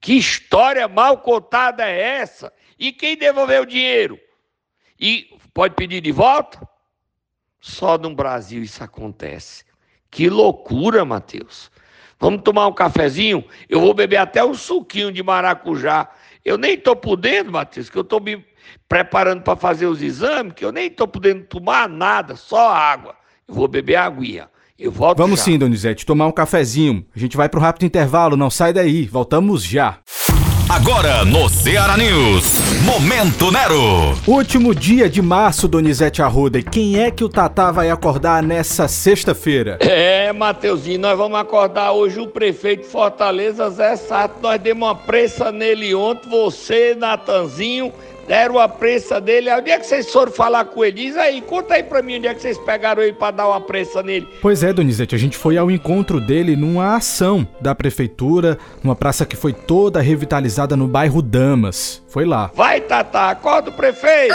Que 0.00 0.14
história 0.14 0.86
mal 0.86 1.18
contada 1.18 1.84
é 1.84 2.18
essa? 2.18 2.52
E 2.78 2.92
quem 2.92 3.16
devolveu 3.16 3.62
o 3.62 3.66
dinheiro? 3.66 4.20
E 5.00 5.36
pode 5.52 5.74
pedir 5.74 6.00
de 6.00 6.12
volta? 6.12 6.60
Só 7.60 7.98
no 7.98 8.14
Brasil 8.14 8.62
isso 8.62 8.84
acontece. 8.84 9.65
Que 10.16 10.30
loucura, 10.30 11.04
Mateus. 11.04 11.70
Vamos 12.18 12.40
tomar 12.40 12.66
um 12.68 12.72
cafezinho? 12.72 13.44
Eu 13.68 13.82
vou 13.82 13.92
beber 13.92 14.16
até 14.16 14.42
um 14.42 14.54
suquinho 14.54 15.12
de 15.12 15.22
maracujá. 15.22 16.08
Eu 16.42 16.56
nem 16.56 16.72
estou 16.72 16.96
podendo, 16.96 17.52
Matheus, 17.52 17.90
que 17.90 17.98
eu 17.98 18.02
estou 18.02 18.18
me 18.18 18.42
preparando 18.88 19.42
para 19.42 19.54
fazer 19.56 19.84
os 19.84 20.00
exames, 20.00 20.54
que 20.54 20.64
eu 20.64 20.72
nem 20.72 20.86
estou 20.86 21.06
podendo 21.06 21.44
tomar 21.44 21.86
nada, 21.86 22.34
só 22.34 22.70
água. 22.70 23.14
Eu 23.46 23.54
vou 23.54 23.68
beber 23.68 23.96
aguinha. 23.96 24.48
Eu 24.78 24.90
volto 24.90 25.18
Vamos 25.18 25.40
já. 25.40 25.44
sim, 25.44 25.58
Donizete, 25.58 26.06
tomar 26.06 26.26
um 26.28 26.32
cafezinho. 26.32 27.04
A 27.14 27.18
gente 27.18 27.36
vai 27.36 27.50
para 27.50 27.60
rápido 27.60 27.84
intervalo, 27.84 28.38
não 28.38 28.48
sai 28.48 28.72
daí. 28.72 29.04
Voltamos 29.04 29.62
já. 29.62 29.98
Agora 30.68 31.24
no 31.24 31.48
Ceará 31.48 31.96
News, 31.96 32.82
Momento 32.84 33.52
Nero. 33.52 34.18
Último 34.26 34.74
dia 34.74 35.08
de 35.08 35.22
março, 35.22 35.68
Donizete 35.68 36.22
Arruda. 36.22 36.58
E 36.58 36.62
quem 36.62 36.98
é 37.00 37.08
que 37.08 37.22
o 37.22 37.28
Tatá 37.28 37.70
vai 37.70 37.88
acordar 37.88 38.42
nessa 38.42 38.88
sexta-feira? 38.88 39.78
É, 39.80 40.32
Mateuzinho, 40.32 40.98
nós 40.98 41.16
vamos 41.16 41.38
acordar 41.38 41.92
hoje 41.92 42.18
o 42.18 42.26
prefeito 42.26 42.82
de 42.82 42.88
Fortaleza, 42.88 43.70
Zé 43.70 43.94
Sato. 43.94 44.42
Nós 44.42 44.60
demos 44.60 44.88
uma 44.88 44.94
pressa 44.96 45.52
nele 45.52 45.94
ontem, 45.94 46.28
você, 46.28 46.96
Natanzinho 46.96 47.92
deram 48.26 48.58
a 48.58 48.68
prensa 48.68 49.20
dele. 49.20 49.50
Onde 49.50 49.70
é 49.70 49.78
que 49.78 49.86
vocês 49.86 50.10
foram 50.12 50.32
falar 50.32 50.64
com 50.66 50.84
ele? 50.84 50.92
Diz 50.92 51.16
aí, 51.16 51.40
conta 51.40 51.74
aí 51.74 51.82
pra 51.82 52.02
mim 52.02 52.16
onde 52.16 52.26
é 52.26 52.34
que 52.34 52.42
vocês 52.42 52.58
pegaram 52.58 53.02
ele 53.02 53.12
pra 53.12 53.30
dar 53.30 53.48
uma 53.48 53.60
prensa 53.60 54.02
nele. 54.02 54.28
Pois 54.42 54.62
é, 54.62 54.72
Donizete, 54.72 55.14
a 55.14 55.18
gente 55.18 55.36
foi 55.36 55.56
ao 55.56 55.70
encontro 55.70 56.20
dele 56.20 56.56
numa 56.56 56.96
ação 56.96 57.46
da 57.60 57.74
prefeitura, 57.74 58.58
numa 58.82 58.96
praça 58.96 59.24
que 59.24 59.36
foi 59.36 59.52
toda 59.52 60.00
revitalizada 60.00 60.76
no 60.76 60.86
bairro 60.86 61.22
Damas. 61.22 62.02
Foi 62.08 62.24
lá. 62.24 62.50
Vai, 62.54 62.80
Tata, 62.80 63.30
acorda 63.30 63.70
o 63.70 63.72
prefeito! 63.72 64.34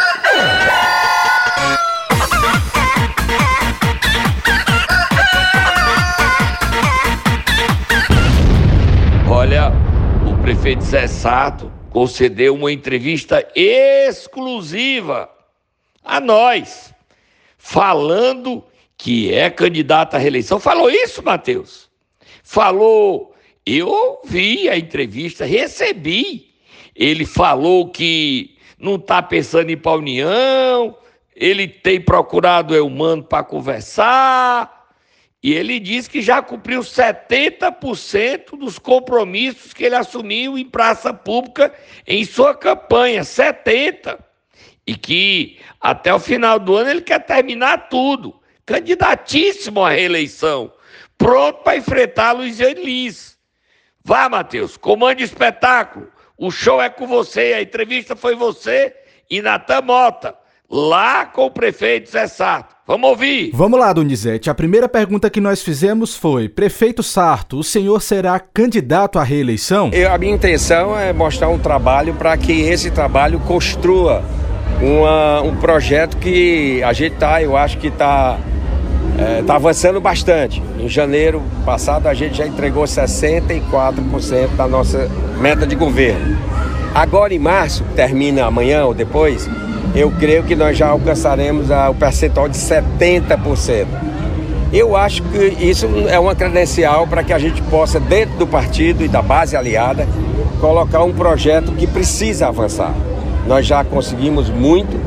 Olha, 9.30 9.72
o 10.28 10.38
prefeito 10.42 10.84
Zé 10.84 11.08
Sato 11.08 11.81
concedeu 11.92 12.56
uma 12.56 12.72
entrevista 12.72 13.48
exclusiva 13.54 15.30
a 16.04 16.20
nós, 16.20 16.94
falando 17.58 18.64
que 18.98 19.34
é 19.34 19.50
candidato 19.50 20.16
à 20.16 20.18
reeleição. 20.18 20.60
Falou 20.60 20.90
isso, 20.90 21.22
Matheus? 21.22 21.90
Falou. 22.44 23.36
Eu 23.64 23.88
ouvi 23.88 24.68
a 24.68 24.78
entrevista, 24.78 25.46
recebi. 25.46 26.56
Ele 26.96 27.26
falou 27.26 27.90
que 27.90 28.58
não 28.80 28.96
está 28.96 29.22
pensando 29.22 29.70
em 29.70 29.74
ir 29.74 29.78
para 29.78 29.92
a 29.92 29.96
União, 29.96 30.98
ele 31.36 31.68
tem 31.68 32.02
procurado 32.02 32.74
o 32.74 32.78
Eumano 32.78 33.24
para 33.24 33.44
conversar 33.44 34.81
e 35.44 35.54
ele 35.54 35.80
diz 35.80 36.08
que 36.08 36.22
já 36.22 36.40
cumpriu 36.42 36.82
70% 36.82 38.58
dos 38.58 38.78
compromissos 38.78 39.74
que 39.74 39.84
ele 39.84 39.96
assumiu 39.96 40.56
em 40.56 40.70
praça 40.70 41.12
pública 41.12 41.74
em 42.06 42.24
sua 42.24 42.54
campanha. 42.54 43.22
70%. 43.22 44.20
E 44.86 44.96
que 44.96 45.60
até 45.80 46.14
o 46.14 46.20
final 46.20 46.60
do 46.60 46.76
ano 46.76 46.92
ele 46.92 47.02
quer 47.02 47.20
terminar 47.20 47.90
tudo. 47.90 48.40
Candidatíssimo 48.66 49.84
à 49.84 49.92
reeleição. 49.92 50.72
Pronto 51.18 51.64
para 51.64 51.78
enfrentar 51.78 52.34
Luiz 52.34 52.60
Elis. 52.60 53.38
Vá, 54.04 54.30
Matheus, 54.30 54.78
comande 54.78 55.24
o 55.24 55.26
espetáculo. 55.26 56.12
O 56.38 56.52
show 56.52 56.82
é 56.82 56.90
com 56.90 57.08
você, 57.08 57.54
a 57.54 57.62
entrevista 57.62 58.16
foi 58.16 58.36
você 58.36 58.96
e 59.30 59.42
Natan 59.42 59.82
Mota 59.82 60.36
lá 60.72 61.26
com 61.26 61.48
o 61.48 61.52
prefeito 61.52 62.10
Zé 62.10 62.28
Sarto. 62.28 62.74
Vamos 62.88 63.10
ouvir. 63.10 63.52
Vamos 63.54 63.80
lá, 63.80 63.92
Donizete. 63.92 64.50
A 64.50 64.56
primeira 64.56 64.88
pergunta 64.88 65.30
que 65.30 65.42
nós 65.42 65.62
fizemos 65.62 66.16
foi: 66.16 66.48
Prefeito 66.48 67.04
Sarto, 67.04 67.60
o 67.60 67.64
senhor 67.64 68.02
será 68.02 68.40
candidato 68.40 69.20
à 69.20 69.24
reeleição? 69.24 69.90
Eu, 69.92 70.12
a 70.12 70.18
minha 70.18 70.34
intenção 70.34 70.98
é 70.98 71.12
mostrar 71.12 71.50
um 71.50 71.60
trabalho 71.60 72.14
para 72.14 72.36
que 72.38 72.62
esse 72.62 72.90
trabalho 72.90 73.40
construa 73.42 74.24
uma, 74.82 75.42
um 75.42 75.56
projeto 75.58 76.18
que 76.18 76.82
a 76.84 76.94
gente 76.94 77.14
está, 77.14 77.42
eu 77.42 77.56
acho 77.56 77.78
que 77.78 77.88
está 77.88 78.40
é, 79.18 79.44
tá 79.44 79.56
avançando 79.56 80.00
bastante. 80.00 80.62
Em 80.80 80.90
janeiro 80.90 81.42
passado 81.66 82.08
a 82.08 82.14
gente 82.14 82.38
já 82.38 82.48
entregou 82.48 82.84
64% 82.84 84.56
da 84.56 84.68
nossa 84.68 85.10
meta 85.40 85.68
de 85.68 85.76
governo. 85.76 86.38
Agora 86.94 87.34
em 87.34 87.40
março, 87.40 87.86
termina 87.96 88.46
amanhã 88.46 88.86
ou 88.86 88.94
depois, 88.94 89.48
eu 89.94 90.12
creio 90.12 90.44
que 90.44 90.56
nós 90.56 90.78
já 90.78 90.88
alcançaremos 90.88 91.68
o 91.70 91.94
percentual 91.94 92.48
de 92.48 92.58
70%. 92.58 93.88
Eu 94.72 94.96
acho 94.96 95.22
que 95.24 95.38
isso 95.60 95.86
é 96.08 96.18
uma 96.18 96.34
credencial 96.34 97.06
para 97.06 97.24
que 97.24 97.34
a 97.34 97.40
gente 97.40 97.62
possa, 97.64 98.00
dentro 98.00 98.38
do 98.38 98.48
partido 98.48 99.04
e 99.04 99.08
da 99.10 99.22
base 99.22 99.56
aliada, 99.56 100.08
colocar 100.62 101.04
um 101.04 101.14
projeto 101.14 101.74
que 101.74 101.86
precisa 101.86 102.48
avançar. 102.48 102.94
Nós 103.46 103.66
já 103.66 103.84
conseguimos 103.84 104.50
muito, 104.50 104.98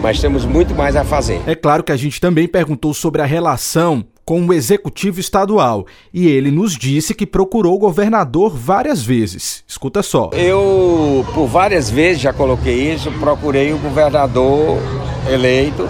mas 0.00 0.20
temos 0.20 0.44
muito 0.44 0.74
mais 0.76 0.94
a 0.94 1.02
fazer. 1.02 1.40
É 1.46 1.56
claro 1.56 1.82
que 1.82 1.90
a 1.90 1.96
gente 1.96 2.20
também 2.20 2.46
perguntou 2.46 2.94
sobre 2.94 3.20
a 3.20 3.24
relação 3.24 4.04
com 4.30 4.46
o 4.46 4.52
executivo 4.52 5.18
estadual 5.18 5.84
e 6.14 6.28
ele 6.28 6.52
nos 6.52 6.76
disse 6.76 7.12
que 7.12 7.26
procurou 7.26 7.74
o 7.74 7.78
governador 7.80 8.56
várias 8.56 9.02
vezes. 9.02 9.64
Escuta 9.66 10.04
só. 10.04 10.30
Eu, 10.34 11.26
por 11.34 11.48
várias 11.48 11.90
vezes, 11.90 12.22
já 12.22 12.32
coloquei 12.32 12.92
isso, 12.92 13.10
procurei 13.18 13.72
o 13.72 13.78
governador 13.78 14.78
eleito, 15.28 15.88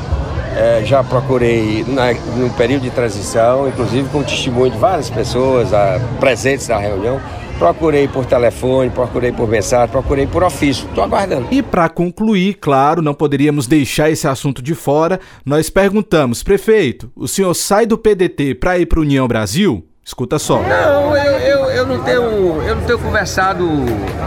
é, 0.56 0.82
já 0.86 1.04
procurei 1.04 1.84
na, 1.86 2.14
no 2.14 2.48
período 2.54 2.84
de 2.84 2.90
transição, 2.90 3.68
inclusive 3.68 4.08
com 4.08 4.22
testemunho 4.22 4.72
de 4.72 4.78
várias 4.78 5.10
pessoas 5.10 5.74
a, 5.74 6.00
presentes 6.18 6.66
na 6.66 6.78
reunião. 6.78 7.20
Procurei 7.60 8.08
por 8.08 8.24
telefone, 8.24 8.88
procurei 8.88 9.32
por 9.32 9.46
mensagem, 9.46 9.88
procurei 9.90 10.26
por 10.26 10.42
ofício. 10.42 10.88
Estou 10.88 11.04
aguardando. 11.04 11.46
E 11.50 11.60
para 11.60 11.90
concluir, 11.90 12.54
claro, 12.54 13.02
não 13.02 13.12
poderíamos 13.12 13.66
deixar 13.66 14.10
esse 14.10 14.26
assunto 14.26 14.62
de 14.62 14.74
fora. 14.74 15.20
Nós 15.44 15.68
perguntamos, 15.68 16.42
prefeito, 16.42 17.12
o 17.14 17.28
senhor 17.28 17.52
sai 17.52 17.84
do 17.84 17.98
PDT 17.98 18.54
para 18.54 18.78
ir 18.78 18.86
para 18.86 18.98
União 18.98 19.28
Brasil? 19.28 19.86
Escuta 20.02 20.38
só. 20.38 20.62
Não, 20.62 21.14
eu, 21.14 21.32
eu, 21.32 21.64
eu, 21.66 21.86
não, 21.86 22.02
tenho, 22.02 22.62
eu 22.62 22.76
não 22.76 22.82
tenho 22.82 22.98
conversado 22.98 23.68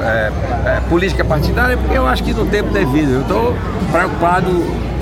é, 0.03 0.31
é, 0.67 0.81
política 0.87 1.25
partidária 1.25 1.75
porque 1.75 1.97
eu 1.97 2.05
acho 2.05 2.23
que 2.23 2.33
no 2.33 2.45
tempo 2.45 2.69
devido. 2.69 3.13
Eu 3.13 3.21
estou 3.21 3.55
preocupado, 3.91 4.47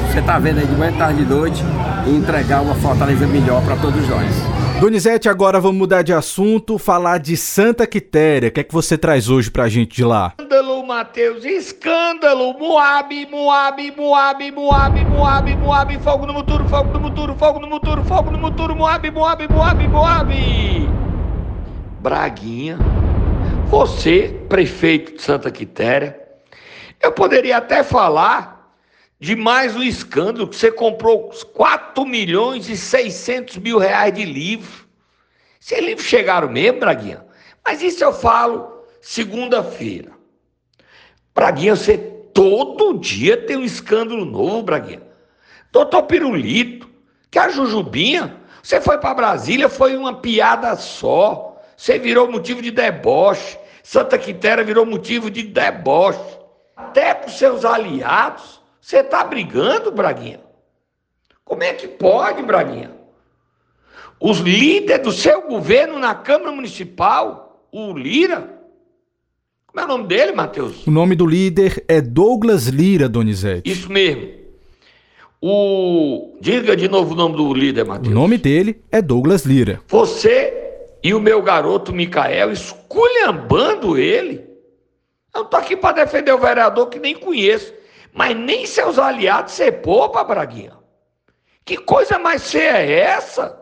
você 0.09 0.19
está 0.19 0.39
vendo 0.39 0.59
aí 0.59 0.65
de 0.65 0.75
manhã, 0.77 0.93
tarde 0.97 1.21
e 1.21 1.25
noite, 1.25 1.61
em 2.07 2.15
entregar 2.15 2.61
uma 2.61 2.75
fortaleza 2.75 3.27
melhor 3.27 3.61
para 3.61 3.75
todos 3.75 4.07
nós. 4.07 4.60
Donizete, 4.81 5.29
agora 5.29 5.59
vamos 5.59 5.77
mudar 5.77 6.01
de 6.01 6.11
assunto, 6.11 6.79
falar 6.79 7.19
de 7.19 7.37
Santa 7.37 7.85
Quitéria. 7.85 8.49
O 8.49 8.51
que 8.51 8.61
é 8.61 8.63
que 8.63 8.73
você 8.73 8.97
traz 8.97 9.29
hoje 9.29 9.51
pra 9.51 9.69
gente 9.69 9.95
de 9.95 10.03
lá? 10.03 10.33
Escândalo, 10.39 10.83
Matheus, 10.87 11.45
escândalo! 11.45 12.57
Moab, 12.57 13.27
Moab, 13.27 13.91
Moab, 13.95 14.51
Moab, 14.51 15.05
Moab, 15.05 15.55
Moab, 15.55 15.99
fogo 15.99 16.25
no 16.25 16.33
motor, 16.33 16.67
fogo 16.67 16.93
no 16.93 16.99
motor, 16.99 17.35
fogo 17.37 17.59
no 17.59 17.67
motor, 17.67 18.03
fogo 18.03 18.31
no 18.31 18.39
motor, 18.39 18.75
Moab, 18.75 19.11
Moab, 19.11 19.47
Moab, 19.47 19.87
Moab! 19.87 20.33
Braguinha, 21.99 22.79
você, 23.67 24.35
prefeito 24.49 25.15
de 25.15 25.21
Santa 25.21 25.51
Quitéria, 25.51 26.19
eu 26.99 27.11
poderia 27.11 27.57
até 27.57 27.83
falar 27.83 28.60
de 29.21 29.35
mais 29.35 29.75
um 29.75 29.83
escândalo 29.83 30.47
que 30.47 30.55
você 30.55 30.71
comprou 30.71 31.29
4 31.53 32.03
milhões 32.07 32.67
e 32.67 32.75
600 32.75 33.57
mil 33.57 33.77
reais 33.77 34.11
de 34.11 34.25
livro. 34.25 34.87
Se 35.59 35.79
livros 35.79 36.07
chegaram 36.07 36.49
mesmo, 36.49 36.79
Braguinha. 36.79 37.23
Mas 37.63 37.83
isso 37.83 38.03
eu 38.03 38.11
falo 38.11 38.83
segunda-feira. 38.99 40.11
Braguinha, 41.35 41.75
você 41.75 41.99
todo 42.33 42.97
dia 42.97 43.37
tem 43.37 43.57
um 43.57 43.63
escândalo 43.63 44.25
novo, 44.25 44.63
Braguinha. 44.63 45.03
Doutor 45.71 46.01
Pirulito, 46.03 46.89
que 47.29 47.37
a 47.37 47.47
Jujubinha, 47.47 48.37
você 48.63 48.81
foi 48.81 48.97
para 48.97 49.13
Brasília, 49.13 49.69
foi 49.69 49.95
uma 49.95 50.15
piada 50.15 50.75
só. 50.75 51.61
Você 51.77 51.99
virou 51.99 52.29
motivo 52.29 52.59
de 52.59 52.71
deboche. 52.71 53.55
Santa 53.83 54.17
Quitéria 54.17 54.63
virou 54.63 54.83
motivo 54.83 55.29
de 55.29 55.43
deboche. 55.43 56.39
Até 56.75 57.13
com 57.13 57.29
seus 57.29 57.63
aliados 57.63 58.60
você 58.81 58.97
está 58.97 59.23
brigando, 59.23 59.91
Braguinha? 59.91 60.39
Como 61.45 61.63
é 61.63 61.73
que 61.73 61.87
pode, 61.87 62.41
Braguinha? 62.41 62.91
Os 64.19 64.39
líderes 64.39 65.03
do 65.03 65.11
seu 65.11 65.43
governo 65.43 65.99
na 65.99 66.15
Câmara 66.15 66.51
Municipal, 66.51 67.67
o 67.71 67.93
Lira. 67.93 68.59
Como 69.67 69.79
é 69.79 69.85
o 69.85 69.87
nome 69.87 70.07
dele, 70.07 70.31
Matheus? 70.31 70.85
O 70.85 70.91
nome 70.91 71.15
do 71.15 71.25
líder 71.25 71.83
é 71.87 72.01
Douglas 72.01 72.67
Lira, 72.67 73.07
Donizete. 73.07 73.71
Isso 73.71 73.91
mesmo. 73.91 74.29
O. 75.41 76.37
Diga 76.41 76.75
de 76.75 76.87
novo 76.87 77.13
o 77.13 77.15
nome 77.15 77.35
do 77.37 77.53
líder, 77.53 77.85
Matheus. 77.85 78.11
O 78.11 78.15
nome 78.15 78.37
dele 78.37 78.83
é 78.91 79.01
Douglas 79.01 79.43
Lira. 79.43 79.81
Você 79.87 80.53
e 81.03 81.13
o 81.13 81.19
meu 81.19 81.41
garoto 81.41 81.93
Micael 81.93 82.51
esculhambando 82.51 83.97
ele. 83.97 84.45
Eu 85.33 85.43
não 85.43 85.45
tô 85.45 85.57
aqui 85.57 85.75
para 85.75 86.03
defender 86.03 86.31
o 86.33 86.37
vereador 86.37 86.87
que 86.89 86.99
nem 86.99 87.15
conheço. 87.15 87.73
Mas 88.13 88.35
nem 88.35 88.65
seus 88.65 88.99
aliados 88.99 89.53
você 89.53 89.71
poupa, 89.71 90.23
Braguinha. 90.23 90.77
Que 91.63 91.77
coisa 91.77 92.19
mais 92.19 92.51
feia 92.51 92.77
é 92.77 92.91
essa? 92.99 93.59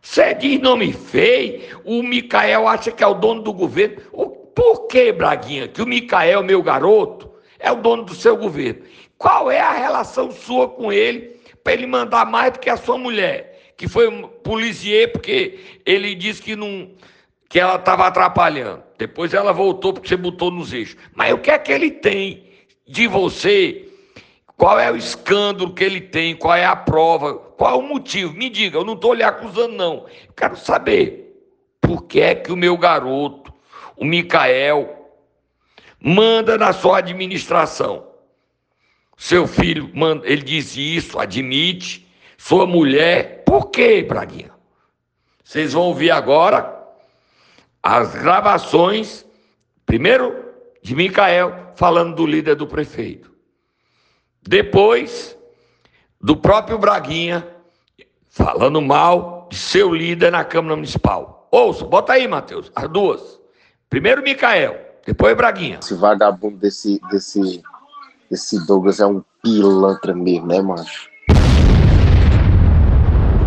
Você 0.00 0.34
diz 0.34 0.60
nome 0.60 0.92
feio, 0.92 1.80
o 1.84 2.02
Micael 2.02 2.66
acha 2.66 2.90
que 2.90 3.04
é 3.04 3.06
o 3.06 3.14
dono 3.14 3.42
do 3.42 3.52
governo. 3.52 4.00
Por 4.54 4.86
que, 4.86 5.12
Braguinha, 5.12 5.68
que 5.68 5.82
o 5.82 5.86
Micael, 5.86 6.42
meu 6.42 6.62
garoto, 6.62 7.30
é 7.58 7.70
o 7.70 7.76
dono 7.76 8.04
do 8.04 8.14
seu 8.14 8.36
governo? 8.36 8.82
Qual 9.16 9.50
é 9.50 9.60
a 9.60 9.72
relação 9.72 10.30
sua 10.30 10.68
com 10.68 10.92
ele 10.92 11.38
para 11.62 11.74
ele 11.74 11.86
mandar 11.86 12.24
mais 12.24 12.52
do 12.52 12.58
que 12.58 12.70
a 12.70 12.76
sua 12.76 12.96
mulher, 12.96 13.72
que 13.76 13.86
foi 13.86 14.08
um 14.08 14.26
policier 14.26 15.12
porque 15.12 15.58
ele 15.84 16.14
disse 16.14 16.40
que 16.40 16.56
não 16.56 16.90
que 17.48 17.58
ela 17.58 17.76
estava 17.76 18.06
atrapalhando. 18.06 18.82
Depois 18.98 19.32
ela 19.32 19.52
voltou 19.52 19.92
porque 19.92 20.08
você 20.08 20.16
botou 20.16 20.50
nos 20.50 20.72
eixos. 20.72 20.96
Mas 21.14 21.32
o 21.32 21.38
que 21.38 21.50
é 21.50 21.58
que 21.58 21.72
ele 21.72 21.90
tem 21.90 22.47
de 22.88 23.06
você 23.06 23.88
qual 24.56 24.80
é 24.80 24.90
o 24.90 24.96
escândalo 24.96 25.72
que 25.72 25.84
ele 25.84 26.00
tem, 26.00 26.34
qual 26.34 26.54
é 26.54 26.64
a 26.64 26.74
prova, 26.74 27.34
qual 27.34 27.74
é 27.74 27.76
o 27.76 27.82
motivo. 27.82 28.32
Me 28.32 28.50
diga, 28.50 28.78
eu 28.78 28.84
não 28.84 28.94
estou 28.94 29.14
lhe 29.14 29.22
acusando, 29.22 29.74
não. 29.76 30.06
Quero 30.36 30.56
saber 30.56 31.46
por 31.80 32.04
que 32.04 32.20
é 32.20 32.34
que 32.34 32.50
o 32.50 32.56
meu 32.56 32.76
garoto, 32.76 33.52
o 33.96 34.04
Micael, 34.04 35.12
manda 36.00 36.58
na 36.58 36.72
sua 36.72 36.98
administração. 36.98 38.08
Seu 39.16 39.46
filho, 39.46 39.90
manda, 39.94 40.26
ele 40.26 40.42
disse 40.42 40.80
isso, 40.80 41.20
admite. 41.20 42.08
Sua 42.36 42.66
mulher, 42.66 43.44
por 43.44 43.70
quê, 43.70 44.02
Braguinha? 44.02 44.50
Vocês 45.44 45.72
vão 45.72 45.82
ouvir 45.82 46.10
agora 46.10 46.84
as 47.80 48.14
gravações, 48.14 49.24
primeiro 49.86 50.52
de 50.82 50.96
Micael 50.96 51.67
falando 51.78 52.16
do 52.16 52.26
líder 52.26 52.56
do 52.56 52.66
prefeito. 52.66 53.30
Depois, 54.42 55.38
do 56.20 56.36
próprio 56.36 56.76
Braguinha 56.76 57.46
falando 58.28 58.82
mal 58.82 59.46
de 59.48 59.56
seu 59.56 59.94
líder 59.94 60.32
na 60.32 60.42
Câmara 60.42 60.74
Municipal. 60.74 61.46
Ouça, 61.52 61.84
bota 61.84 62.14
aí, 62.14 62.26
Matheus, 62.26 62.72
as 62.74 62.88
duas. 62.88 63.40
Primeiro 63.88 64.24
Micael, 64.24 64.76
depois 65.06 65.36
Braguinha. 65.36 65.78
Esse 65.80 65.94
vagabundo 65.94 66.56
desse, 66.56 67.00
desse, 67.12 67.62
desse 68.28 68.66
Douglas 68.66 68.98
é 68.98 69.06
um 69.06 69.22
pilantra 69.40 70.12
mesmo, 70.12 70.48
né, 70.48 70.60
macho? 70.60 71.08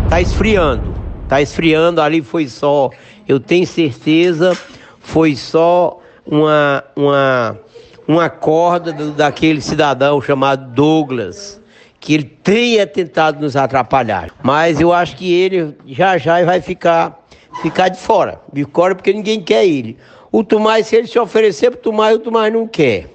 Tá 0.08 0.22
esfriando, 0.22 0.94
tá 1.28 1.42
esfriando, 1.42 2.00
ali 2.00 2.22
foi 2.22 2.48
só, 2.48 2.88
eu 3.28 3.38
tenho 3.38 3.66
certeza, 3.66 4.56
foi 5.00 5.36
só 5.36 6.00
uma, 6.24 6.82
uma, 6.96 7.60
uma 8.06 8.28
corda 8.28 8.92
do, 8.92 9.12
daquele 9.12 9.60
cidadão 9.60 10.20
chamado 10.20 10.72
Douglas, 10.72 11.60
que 12.00 12.14
ele 12.14 12.24
tenha 12.24 12.86
tentado 12.86 13.40
nos 13.40 13.56
atrapalhar. 13.56 14.30
Mas 14.42 14.80
eu 14.80 14.92
acho 14.92 15.16
que 15.16 15.32
ele 15.32 15.76
já 15.86 16.18
já 16.18 16.44
vai 16.44 16.60
ficar, 16.60 17.24
ficar 17.62 17.88
de 17.88 17.98
fora. 17.98 18.40
De 18.52 18.64
fora 18.64 18.94
porque 18.94 19.12
ninguém 19.12 19.40
quer 19.40 19.64
ele. 19.66 19.96
O 20.30 20.42
Tomás, 20.42 20.86
se 20.86 20.96
ele 20.96 21.06
se 21.06 21.18
oferecer 21.18 21.70
para 21.70 21.78
o 21.78 21.82
Tomás, 21.82 22.16
o 22.16 22.20
Tomás 22.20 22.52
não 22.52 22.66
quer. 22.66 23.08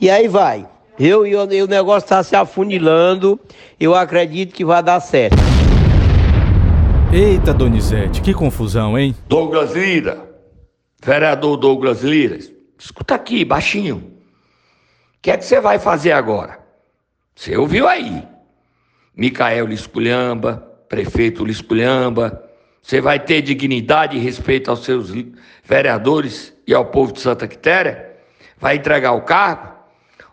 E 0.00 0.08
aí 0.08 0.28
vai. 0.28 0.66
Eu 0.98 1.26
e 1.26 1.34
o 1.34 1.66
negócio 1.66 2.04
está 2.04 2.22
se 2.22 2.36
afunilando. 2.36 3.40
Eu 3.78 3.94
acredito 3.94 4.54
que 4.54 4.64
vai 4.64 4.82
dar 4.82 5.00
certo. 5.00 5.36
Eita, 7.12 7.52
Donizete, 7.52 8.20
que 8.20 8.32
confusão, 8.32 8.96
hein? 8.96 9.16
Douglas 9.26 9.72
Lira, 9.72 10.30
Vereador 11.04 11.56
Douglas 11.56 12.02
Lira, 12.02 12.38
escuta 12.78 13.16
aqui, 13.16 13.44
baixinho. 13.44 14.19
Que 15.22 15.30
é 15.30 15.36
que 15.36 15.44
você 15.44 15.60
vai 15.60 15.78
fazer 15.78 16.12
agora? 16.12 16.58
Você 17.34 17.56
ouviu 17.56 17.86
aí. 17.86 18.26
Micael 19.14 19.66
Lisculhamba, 19.66 20.56
prefeito 20.88 21.44
Lisculhamba. 21.44 22.48
Você 22.82 23.00
vai 23.00 23.20
ter 23.20 23.42
dignidade 23.42 24.16
e 24.16 24.20
respeito 24.20 24.70
aos 24.70 24.84
seus 24.84 25.10
vereadores 25.62 26.54
e 26.66 26.74
ao 26.74 26.86
povo 26.86 27.12
de 27.12 27.20
Santa 27.20 27.46
Quitéria? 27.46 28.16
Vai 28.58 28.76
entregar 28.76 29.12
o 29.12 29.22
cargo? 29.22 29.74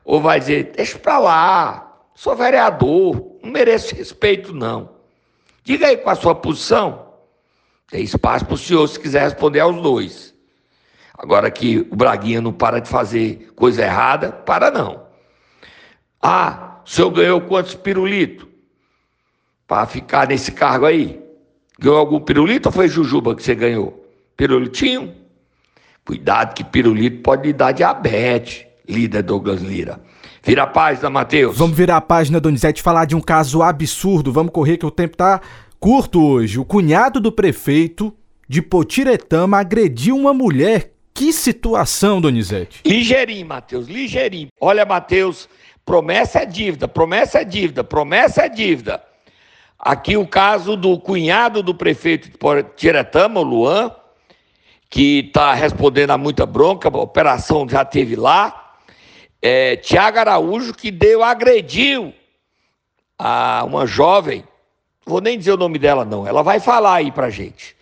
Ou 0.06 0.22
vai 0.22 0.40
dizer, 0.40 0.72
deixa 0.76 0.98
pra 0.98 1.20
lá, 1.20 2.02
sou 2.16 2.34
vereador, 2.36 3.38
não 3.44 3.52
mereço 3.52 3.94
respeito 3.94 4.54
não. 4.54 4.96
Diga 5.64 5.88
aí 5.88 5.98
qual 5.98 6.14
a 6.14 6.20
sua 6.20 6.34
posição. 6.34 7.08
Tem 7.90 8.04
espaço 8.04 8.46
para 8.46 8.56
o 8.56 8.58
senhor 8.58 8.88
se 8.88 8.98
quiser 8.98 9.24
responder 9.24 9.60
aos 9.60 9.82
dois. 9.82 10.34
Agora 11.18 11.50
que 11.50 11.88
o 11.90 11.96
Braguinha 11.96 12.40
não 12.40 12.54
para 12.54 12.80
de 12.80 12.88
fazer 12.88 13.52
coisa 13.56 13.84
errada, 13.84 14.32
para 14.32 14.70
não. 14.70 15.04
Ah, 16.22 16.82
o 16.86 16.90
senhor 16.90 17.10
ganhou 17.10 17.42
quantos 17.42 17.74
pirulitos? 17.74 18.48
Para 19.68 19.86
ficar 19.86 20.28
nesse 20.28 20.52
cargo 20.52 20.86
aí? 20.86 21.20
Ganhou 21.80 21.98
algum 21.98 22.20
pirulito 22.20 22.70
ou 22.70 22.74
foi 22.74 22.88
Jujuba 22.88 23.36
que 23.36 23.44
você 23.44 23.56
ganhou? 23.56 24.06
Pirulitinho? 24.36 25.14
Cuidado 26.06 26.54
que 26.54 26.64
pirulito 26.64 27.22
pode 27.22 27.48
lhe 27.48 27.54
dar 27.54 27.72
diabetes, 27.72 28.66
líder 28.88 29.24
Douglas 29.24 29.62
Lira. 29.62 30.00
Vira 30.44 30.64
a 30.64 30.68
página, 30.68 31.10
Matheus. 31.10 31.58
Vamos 31.58 31.76
virar 31.76 31.98
a 31.98 32.02
página, 32.02 32.40
Donizete, 32.40 32.82
falar 32.82 33.06
de 33.06 33.16
um 33.16 33.20
caso 33.20 33.62
absurdo. 33.62 34.32
Vamos 34.32 34.54
correr 34.54 34.78
que 34.78 34.86
o 34.86 34.92
tempo 34.92 35.18
tá 35.18 35.42
curto 35.80 36.24
hoje. 36.24 36.58
O 36.58 36.64
cunhado 36.64 37.20
do 37.20 37.32
prefeito 37.32 38.14
de 38.48 38.62
Potiretama 38.62 39.60
agrediu 39.60 40.16
uma 40.16 40.34
mulher. 40.34 40.94
Que 41.18 41.34
situação, 41.34 42.22
Donizete? 42.22 42.80
Ligeirinho, 42.86 43.48
Matheus, 43.48 43.88
ligeirinho. 43.88 44.50
Olha, 44.62 44.86
Matheus, 44.86 45.50
promessa 45.84 46.42
é 46.42 46.46
dívida, 46.46 46.88
promessa 46.88 47.42
é 47.42 47.44
dívida, 47.44 47.84
promessa 47.84 48.44
é 48.44 48.50
dívida. 48.50 49.04
Aqui 49.80 50.16
o 50.16 50.28
caso 50.28 50.78
do 50.78 51.00
cunhado 51.00 51.64
do 51.64 51.74
prefeito 51.74 52.30
de 52.30 52.38
Potiretama, 52.38 53.40
o 53.40 53.44
Luan, 53.44 53.92
que 54.92 55.26
está 55.26 55.56
respondendo 55.56 56.12
a 56.12 56.20
muita 56.20 56.46
bronca, 56.46 56.88
a 56.88 56.98
operação 57.00 57.68
já 57.68 57.84
teve 57.84 58.16
lá 58.16 58.76
é, 59.42 59.76
Tiago 59.76 60.20
Araújo, 60.20 60.72
que 60.72 60.92
deu, 60.92 61.24
agrediu 61.24 62.14
a 63.18 63.64
uma 63.66 63.88
jovem, 63.88 64.44
vou 65.04 65.20
nem 65.20 65.36
dizer 65.36 65.54
o 65.54 65.58
nome 65.58 65.80
dela 65.80 66.06
não, 66.06 66.28
ela 66.28 66.44
vai 66.44 66.60
falar 66.60 66.94
aí 66.94 67.12
pra 67.12 67.32
gente. 67.32 67.76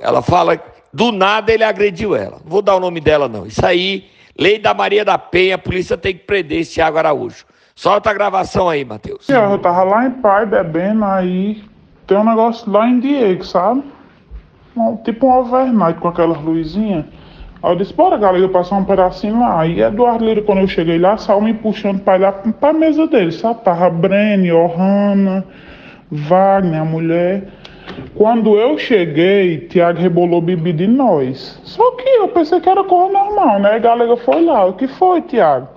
Ela 0.00 0.22
fala, 0.22 0.56
do 0.92 1.12
nada 1.12 1.52
ele 1.52 1.64
agrediu 1.64 2.16
ela. 2.16 2.38
Não 2.44 2.50
vou 2.50 2.62
dar 2.62 2.76
o 2.76 2.80
nome 2.80 3.00
dela 3.00 3.28
não. 3.28 3.46
Isso 3.46 3.64
aí, 3.64 4.06
lei 4.38 4.58
da 4.58 4.72
Maria 4.74 5.04
da 5.04 5.18
Penha, 5.18 5.54
a 5.56 5.58
polícia 5.58 5.96
tem 5.96 6.14
que 6.14 6.24
prender 6.24 6.60
esse 6.60 6.74
Tiago 6.74 6.98
Araújo. 6.98 7.44
Solta 7.74 8.10
a 8.10 8.14
gravação 8.14 8.68
aí, 8.68 8.84
Matheus. 8.84 9.28
Eu 9.28 9.58
tava 9.58 9.84
lá 9.84 10.06
em 10.06 10.10
Pai 10.10 10.44
bebendo, 10.44 11.04
aí 11.04 11.62
tem 12.06 12.16
um 12.18 12.24
negócio 12.24 12.70
lá 12.70 12.88
em 12.88 12.98
Diego, 12.98 13.44
sabe? 13.44 13.84
Tipo 15.04 15.26
um 15.26 15.38
overnight 15.38 16.00
com 16.00 16.08
aquelas 16.08 16.40
luzinhas. 16.40 17.04
Aí 17.62 17.72
eu 17.72 17.76
disse, 17.76 17.92
bora 17.92 18.16
galera, 18.16 18.48
passar 18.48 18.76
um 18.76 18.84
pedacinho 18.84 19.40
lá. 19.40 19.66
E 19.66 19.80
Eduardo 19.80 20.24
Lira, 20.24 20.42
quando 20.42 20.58
eu 20.58 20.68
cheguei 20.68 20.98
lá, 20.98 21.16
saiu 21.16 21.40
me 21.40 21.52
puxando 21.54 22.00
pra 22.00 22.16
lá 22.16 22.32
pra 22.32 22.72
mesa 22.72 23.06
dele, 23.06 23.32
sabe? 23.32 23.62
Tava 23.62 23.90
Breno, 23.90 24.56
Ohana, 24.56 25.44
Wagner, 26.10 26.80
a 26.80 26.84
mulher. 26.84 27.48
Quando 28.14 28.56
eu 28.58 28.78
cheguei, 28.78 29.58
Tiago 29.68 30.00
rebolou 30.00 30.40
bebida 30.40 30.82
em 30.82 30.88
nós. 30.88 31.60
Só 31.64 31.92
que 31.92 32.08
eu 32.08 32.28
pensei 32.28 32.60
que 32.60 32.68
era 32.68 32.82
coisa 32.84 33.12
normal, 33.12 33.60
né? 33.60 33.72
A 33.74 33.78
galera 33.78 34.16
foi 34.16 34.44
lá. 34.44 34.64
O 34.66 34.72
que 34.72 34.88
foi, 34.88 35.22
Tiago? 35.22 35.68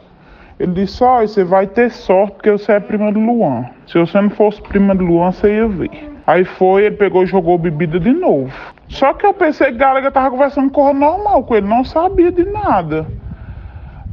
Ele 0.59 0.73
disse, 0.73 1.03
oh, 1.03 1.19
você 1.21 1.43
vai 1.43 1.65
ter 1.65 1.89
sorte 1.89 2.33
porque 2.33 2.51
você 2.51 2.73
é 2.73 2.79
prima 2.79 3.11
do 3.11 3.19
Luan. 3.19 3.65
Se 3.87 3.97
você 3.97 4.21
não 4.21 4.29
fosse 4.29 4.61
prima 4.61 4.93
do 4.93 5.03
Luan, 5.03 5.31
você 5.31 5.55
ia 5.55 5.67
ver. 5.67 5.89
Aí 6.27 6.45
foi, 6.45 6.85
ele 6.85 6.95
pegou 6.95 7.23
e 7.23 7.25
jogou 7.25 7.57
bebida 7.57 7.99
de 7.99 8.13
novo. 8.13 8.51
Só 8.87 9.13
que 9.13 9.25
eu 9.25 9.33
pensei 9.33 9.71
que 9.71 9.77
Gallagher 9.77 10.11
tava 10.11 10.29
conversando 10.29 10.69
com 10.69 10.93
normal 10.93 11.43
com 11.43 11.55
ele, 11.55 11.67
não 11.67 11.83
sabia 11.83 12.31
de 12.31 12.43
nada. 12.43 13.07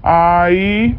Aí 0.02 0.96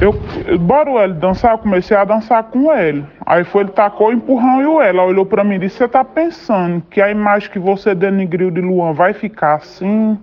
eu, 0.00 0.58
bora 0.58 1.04
ele 1.04 1.14
dançar, 1.14 1.52
eu 1.52 1.58
comecei 1.58 1.96
a 1.96 2.04
dançar 2.04 2.42
com 2.44 2.72
ele. 2.72 3.04
Aí 3.24 3.44
foi, 3.44 3.62
ele 3.62 3.70
tacou 3.70 4.08
o 4.08 4.12
empurrão 4.12 4.60
e 4.60 4.66
o 4.66 4.80
ela 4.80 5.04
olhou 5.04 5.24
para 5.24 5.44
mim 5.44 5.54
e 5.54 5.60
disse, 5.60 5.76
você 5.76 5.88
tá 5.88 6.04
pensando 6.04 6.82
que 6.90 7.00
a 7.00 7.10
imagem 7.10 7.50
que 7.50 7.58
você 7.58 7.94
denigriu 7.94 8.50
de 8.50 8.60
Luan 8.60 8.92
vai 8.92 9.12
ficar 9.12 9.54
assim? 9.54 10.18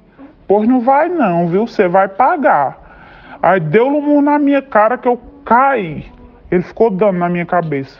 Pois 0.47 0.67
não 0.67 0.81
vai 0.81 1.07
não, 1.07 1.47
viu? 1.47 1.65
Você 1.65 1.87
vai 1.87 2.07
pagar. 2.07 2.77
Aí 3.41 3.59
deu 3.59 3.87
um 3.87 4.21
na 4.21 4.37
minha 4.37 4.61
cara 4.61 4.97
que 4.97 5.07
eu 5.07 5.19
caí. 5.45 6.05
Ele 6.51 6.61
ficou 6.61 6.91
dando 6.91 7.17
na 7.17 7.29
minha 7.29 7.45
cabeça. 7.45 7.97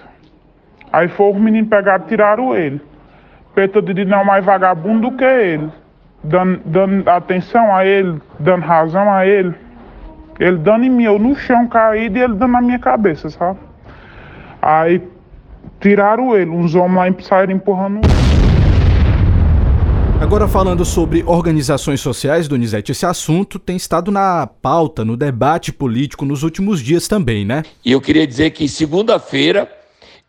Aí 0.92 1.08
foi 1.08 1.32
os 1.32 1.40
meninos 1.40 1.70
pegaram 1.70 2.04
e 2.04 2.08
tiraram 2.08 2.56
ele. 2.56 2.82
Peito 3.56 3.82
de 3.82 4.06
não 4.06 4.26
mais 4.26 4.44
vagabundo 4.44 5.10
do 5.10 5.18
que 5.18 5.24
ele. 5.24 5.72
Dando, 6.24 6.62
dando 6.66 7.10
atenção 7.10 7.74
a 7.74 7.86
ele, 7.86 8.22
dando 8.38 8.64
razão 8.64 9.12
a 9.12 9.26
ele. 9.26 9.56
Ele 10.42 10.58
dando 10.58 10.84
em 10.84 10.90
mim, 10.90 11.04
eu 11.04 11.20
no 11.20 11.36
chão 11.36 11.68
caído 11.68 12.18
e 12.18 12.22
ele 12.22 12.34
dando 12.34 12.54
na 12.54 12.62
minha 12.62 12.80
cabeça, 12.80 13.30
sabe? 13.30 13.60
Aí 14.60 15.00
tiraram 15.80 16.36
ele, 16.36 16.50
uns 16.50 16.74
homens 16.74 17.16
lá 17.16 17.22
saíram 17.22 17.54
empurrando 17.54 17.98
ele. 17.98 18.08
Agora 20.20 20.48
falando 20.48 20.84
sobre 20.84 21.24
organizações 21.28 22.02
sociais, 22.02 22.48
Donizete, 22.48 22.92
esse 22.92 23.06
assunto 23.06 23.60
tem 23.60 23.76
estado 23.76 24.10
na 24.10 24.48
pauta, 24.48 25.06
no 25.06 25.16
debate 25.16 25.72
político 25.72 26.26
nos 26.26 26.42
últimos 26.42 26.82
dias 26.82 27.08
também, 27.08 27.46
né? 27.46 27.62
E 27.86 27.92
eu 27.92 28.02
queria 28.02 28.26
dizer 28.26 28.50
que 28.50 28.68
segunda-feira 28.68 29.72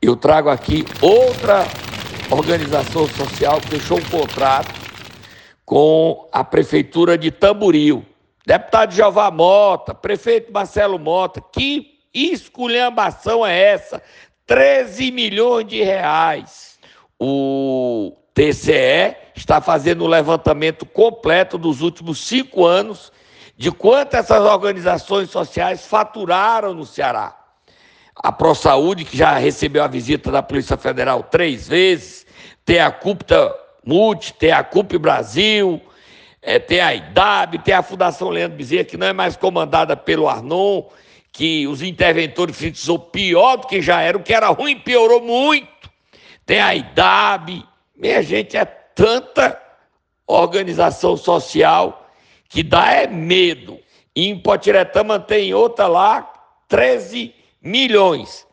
eu 0.02 0.14
trago 0.14 0.50
aqui 0.50 0.84
outra 1.00 1.64
organização 2.30 3.08
social 3.08 3.62
que 3.62 3.68
fechou 3.68 3.96
um 3.96 4.02
contrato 4.02 4.78
com 5.64 6.28
a 6.30 6.44
prefeitura 6.44 7.16
de 7.16 7.30
Tamboril. 7.30 8.04
Deputado 8.46 8.92
Jeová 8.92 9.30
Mota, 9.30 9.94
prefeito 9.94 10.52
Marcelo 10.52 10.98
Mota, 10.98 11.40
que 11.40 12.00
esculhambação 12.12 13.46
é 13.46 13.58
essa? 13.58 14.02
13 14.46 15.10
milhões 15.10 15.66
de 15.66 15.82
reais. 15.82 16.78
O 17.18 18.16
TCE 18.34 19.16
está 19.34 19.60
fazendo 19.60 20.04
um 20.04 20.08
levantamento 20.08 20.84
completo 20.84 21.56
dos 21.56 21.80
últimos 21.80 22.18
cinco 22.18 22.64
anos 22.64 23.12
de 23.56 23.70
quanto 23.70 24.14
essas 24.14 24.42
organizações 24.42 25.30
sociais 25.30 25.86
faturaram 25.86 26.74
no 26.74 26.84
Ceará 26.84 27.42
a 28.16 28.30
ProSaúde, 28.30 29.04
que 29.04 29.16
já 29.16 29.36
recebeu 29.36 29.82
a 29.82 29.88
visita 29.88 30.30
da 30.30 30.42
Polícia 30.42 30.76
Federal 30.76 31.22
três 31.24 31.68
vezes, 31.68 32.26
tem 32.64 32.80
a 32.80 32.90
CUPTA 32.90 33.54
Multi, 33.84 34.34
tem 34.34 34.52
a 34.52 34.62
CUP 34.62 34.96
Brasil, 34.98 35.80
é, 36.42 36.58
tem 36.58 36.80
a 36.80 36.92
IDAB, 36.92 37.58
tem 37.58 37.72
a 37.72 37.82
Fundação 37.82 38.28
Leandro 38.28 38.58
Bezerra, 38.58 38.84
que 38.84 38.96
não 38.96 39.06
é 39.06 39.12
mais 39.12 39.36
comandada 39.36 39.96
pelo 39.96 40.28
Arnon, 40.28 40.82
que 41.30 41.66
os 41.68 41.80
interventores 41.80 42.56
precisou 42.56 42.98
pior 42.98 43.56
do 43.56 43.68
que 43.68 43.80
já 43.80 44.02
era, 44.02 44.18
o 44.18 44.22
que 44.22 44.34
era 44.34 44.48
ruim 44.48 44.78
piorou 44.78 45.22
muito. 45.22 45.88
Tem 46.44 46.60
a 46.60 46.74
IDAB, 46.74 47.64
minha 47.96 48.22
gente, 48.22 48.56
é 48.56 48.64
tanta 48.64 49.60
organização 50.26 51.16
social 51.16 52.10
que 52.48 52.62
dá 52.62 52.92
é 52.92 53.06
medo. 53.06 53.78
E 54.14 54.28
em 54.28 54.38
Potiretama 54.38 55.20
tem 55.20 55.54
outra 55.54 55.86
lá, 55.86 56.30
13 56.68 57.34
milhões. 57.62 58.46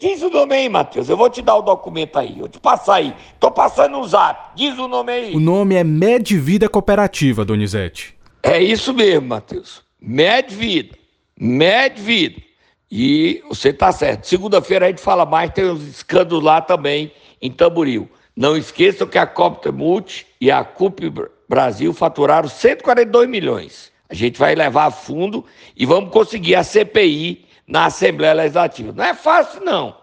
Diz 0.00 0.22
o 0.22 0.28
nome 0.28 0.54
aí, 0.54 0.68
Matheus. 0.68 1.08
Eu 1.08 1.16
vou 1.16 1.30
te 1.30 1.40
dar 1.40 1.56
o 1.56 1.62
documento 1.62 2.18
aí. 2.18 2.38
Eu 2.38 2.48
te 2.48 2.58
passar 2.58 2.96
aí. 2.96 3.14
Tô 3.38 3.50
passando 3.50 3.92
no 3.92 4.06
zap. 4.06 4.56
Diz 4.56 4.76
o 4.78 4.88
nome 4.88 5.12
aí. 5.12 5.34
O 5.34 5.40
nome 5.40 5.76
é 5.76 5.84
Medvida 5.84 6.68
Cooperativa, 6.68 7.44
Donizete. 7.44 8.14
É 8.42 8.60
isso 8.60 8.92
mesmo, 8.92 9.28
Matheus. 9.28 9.82
Medvida. 10.00 10.96
Medvida. 11.38 12.42
E 12.90 13.42
você 13.48 13.72
tá 13.72 13.92
certo. 13.92 14.26
Segunda-feira 14.26 14.86
a 14.86 14.88
gente 14.88 15.00
fala 15.00 15.24
mais. 15.24 15.52
Tem 15.52 15.64
uns 15.64 15.86
escândalos 15.86 16.42
lá 16.42 16.60
também 16.60 17.12
em 17.40 17.50
Tamboril. 17.50 18.08
Não 18.36 18.56
esqueçam 18.56 19.06
que 19.06 19.16
a 19.16 19.26
Copter 19.26 19.72
Multi 19.72 20.26
e 20.40 20.50
a 20.50 20.64
CUP 20.64 21.12
Brasil 21.48 21.92
faturaram 21.92 22.48
142 22.48 23.28
milhões. 23.28 23.92
A 24.08 24.14
gente 24.14 24.38
vai 24.38 24.54
levar 24.54 24.86
a 24.86 24.90
fundo 24.90 25.44
e 25.76 25.86
vamos 25.86 26.10
conseguir 26.10 26.56
a 26.56 26.64
CPI 26.64 27.46
na 27.66 27.86
Assembleia 27.86 28.34
Legislativa. 28.34 28.92
Não 28.92 29.04
é 29.04 29.14
fácil, 29.14 29.64
não. 29.64 29.96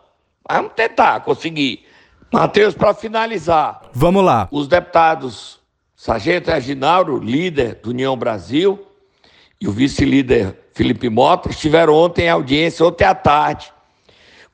Mas 0.48 0.58
vamos 0.58 0.74
tentar 0.74 1.20
conseguir. 1.22 1.86
Matheus, 2.32 2.74
para 2.74 2.94
finalizar. 2.94 3.82
Vamos 3.94 4.24
lá. 4.24 4.48
Os 4.52 4.68
deputados 4.68 5.62
Sargento 6.02 6.50
Reginaldo, 6.50 7.20
líder 7.20 7.76
do 7.76 7.92
União 7.92 8.18
Brasil, 8.18 8.88
e 9.62 9.68
o 9.68 9.72
vice-líder 9.72 10.58
Felipe 10.74 11.08
Mota 11.10 11.52
estiveram 11.52 11.94
ontem 11.94 12.24
em 12.24 12.30
audiência, 12.30 12.84
ontem 12.84 13.04
à 13.04 13.14
tarde, 13.14 13.72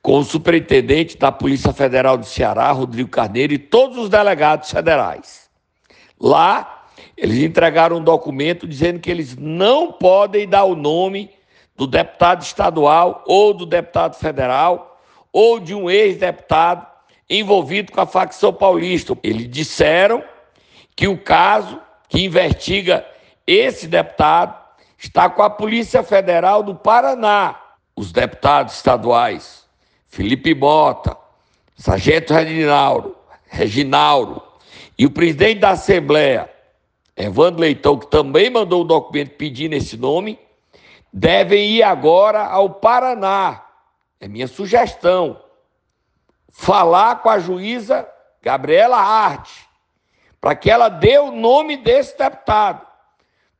com 0.02 0.20
o 0.20 0.26
superintendente 0.26 1.18
da 1.18 1.32
Polícia 1.32 1.72
Federal 1.72 2.18
do 2.18 2.26
Ceará, 2.26 2.70
Rodrigo 2.74 3.10
Carneiro, 3.10 3.54
e 3.54 3.58
todos 3.58 3.98
os 3.98 4.10
delegados 4.10 4.70
federais. 4.70 5.50
Lá, 6.20 6.88
eles 7.16 7.38
entregaram 7.38 7.96
um 7.96 8.04
documento 8.04 8.68
dizendo 8.68 9.00
que 9.00 9.10
eles 9.10 9.38
não 9.38 9.94
podem 9.94 10.50
dar 10.50 10.66
o 10.66 10.76
nome 10.76 11.30
do 11.78 11.86
deputado 11.86 12.42
estadual 12.42 13.24
ou 13.28 13.54
do 13.54 13.66
deputado 13.66 14.16
federal 14.16 15.00
ou 15.32 15.60
de 15.60 15.76
um 15.76 15.90
ex-deputado 15.90 16.86
envolvido 17.30 17.92
com 17.92 18.02
a 18.02 18.06
facção 18.06 18.52
paulista. 18.52 19.18
Eles 19.24 19.50
disseram 19.50 20.24
que 20.96 21.08
o 21.08 21.18
caso 21.18 21.80
que 22.10 22.24
investiga 22.24 23.06
esse 23.46 23.88
deputado 23.88 24.58
está 24.98 25.30
com 25.30 25.44
a 25.44 25.50
Polícia 25.50 26.02
Federal 26.02 26.64
do 26.64 26.74
Paraná. 26.74 27.56
Os 27.96 28.12
deputados 28.12 28.76
estaduais 28.76 29.66
Felipe 30.08 30.56
Mota, 30.56 31.16
Sargento 31.76 32.34
Reginaldo, 32.34 33.16
Reginaldo 33.48 34.42
e 34.98 35.06
o 35.06 35.12
presidente 35.12 35.60
da 35.60 35.72
Assembleia, 35.72 36.50
Evandro 37.16 37.62
Leitão, 37.62 37.98
que 37.98 38.08
também 38.08 38.50
mandou 38.50 38.82
o 38.82 38.84
um 38.84 38.88
documento 38.88 39.32
pedindo 39.36 39.74
esse 39.74 39.96
nome, 39.96 40.40
devem 41.12 41.72
ir 41.72 41.84
agora 41.84 42.46
ao 42.46 42.70
Paraná. 42.70 43.66
É 44.20 44.28
minha 44.28 44.48
sugestão. 44.48 45.42
Falar 46.52 47.22
com 47.22 47.30
a 47.30 47.40
juíza 47.40 48.08
Gabriela 48.42 48.98
Hart, 48.98 49.50
para 50.40 50.56
que 50.56 50.70
ela 50.70 50.90
dê 50.90 51.18
o 51.18 51.32
nome 51.32 51.78
desse 51.78 52.18
deputado, 52.18 52.86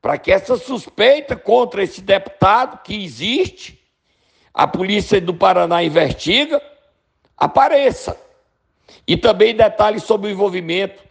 para 0.00 0.16
que 0.16 0.32
essa 0.32 0.56
suspeita 0.56 1.36
contra 1.36 1.82
esse 1.82 2.00
deputado 2.00 2.82
que 2.82 3.04
existe, 3.04 3.78
a 4.54 4.66
polícia 4.66 5.20
do 5.20 5.34
Paraná 5.34 5.82
investiga, 5.82 6.62
apareça. 7.36 8.18
E 9.06 9.16
também 9.16 9.54
detalhes 9.54 10.04
sobre 10.04 10.28
o 10.28 10.32
envolvimento 10.32 11.02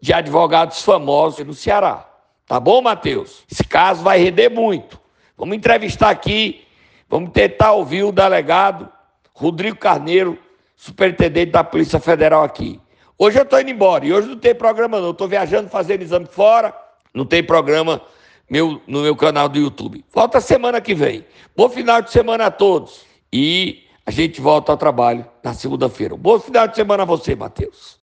de 0.00 0.12
advogados 0.12 0.82
famosos 0.82 1.44
no 1.44 1.54
Ceará. 1.54 2.08
Tá 2.46 2.58
bom, 2.58 2.82
Matheus? 2.82 3.44
Esse 3.50 3.64
caso 3.64 4.02
vai 4.02 4.18
render 4.18 4.48
muito. 4.48 4.99
Vamos 5.40 5.56
entrevistar 5.56 6.10
aqui, 6.10 6.66
vamos 7.08 7.30
tentar 7.30 7.72
ouvir 7.72 8.04
o 8.04 8.12
delegado 8.12 8.86
Rodrigo 9.32 9.78
Carneiro, 9.78 10.38
superintendente 10.76 11.50
da 11.50 11.64
Polícia 11.64 11.98
Federal 11.98 12.44
aqui. 12.44 12.78
Hoje 13.16 13.38
eu 13.38 13.44
estou 13.44 13.58
indo 13.58 13.70
embora 13.70 14.04
e 14.04 14.12
hoje 14.12 14.28
não 14.28 14.36
tem 14.36 14.54
programa 14.54 15.00
não. 15.00 15.12
Estou 15.12 15.26
viajando, 15.26 15.70
fazendo 15.70 16.02
exame 16.02 16.26
fora, 16.26 16.76
não 17.14 17.24
tem 17.24 17.42
programa 17.42 18.02
meu, 18.50 18.82
no 18.86 19.00
meu 19.00 19.16
canal 19.16 19.48
do 19.48 19.58
YouTube. 19.58 20.04
Volta 20.12 20.42
semana 20.42 20.78
que 20.78 20.94
vem. 20.94 21.24
Bom 21.56 21.70
final 21.70 22.02
de 22.02 22.10
semana 22.10 22.44
a 22.44 22.50
todos. 22.50 23.06
E 23.32 23.84
a 24.04 24.10
gente 24.10 24.42
volta 24.42 24.72
ao 24.72 24.76
trabalho 24.76 25.24
na 25.42 25.54
segunda-feira. 25.54 26.18
Bom 26.18 26.38
final 26.38 26.68
de 26.68 26.76
semana 26.76 27.04
a 27.04 27.06
você, 27.06 27.34
Matheus. 27.34 27.99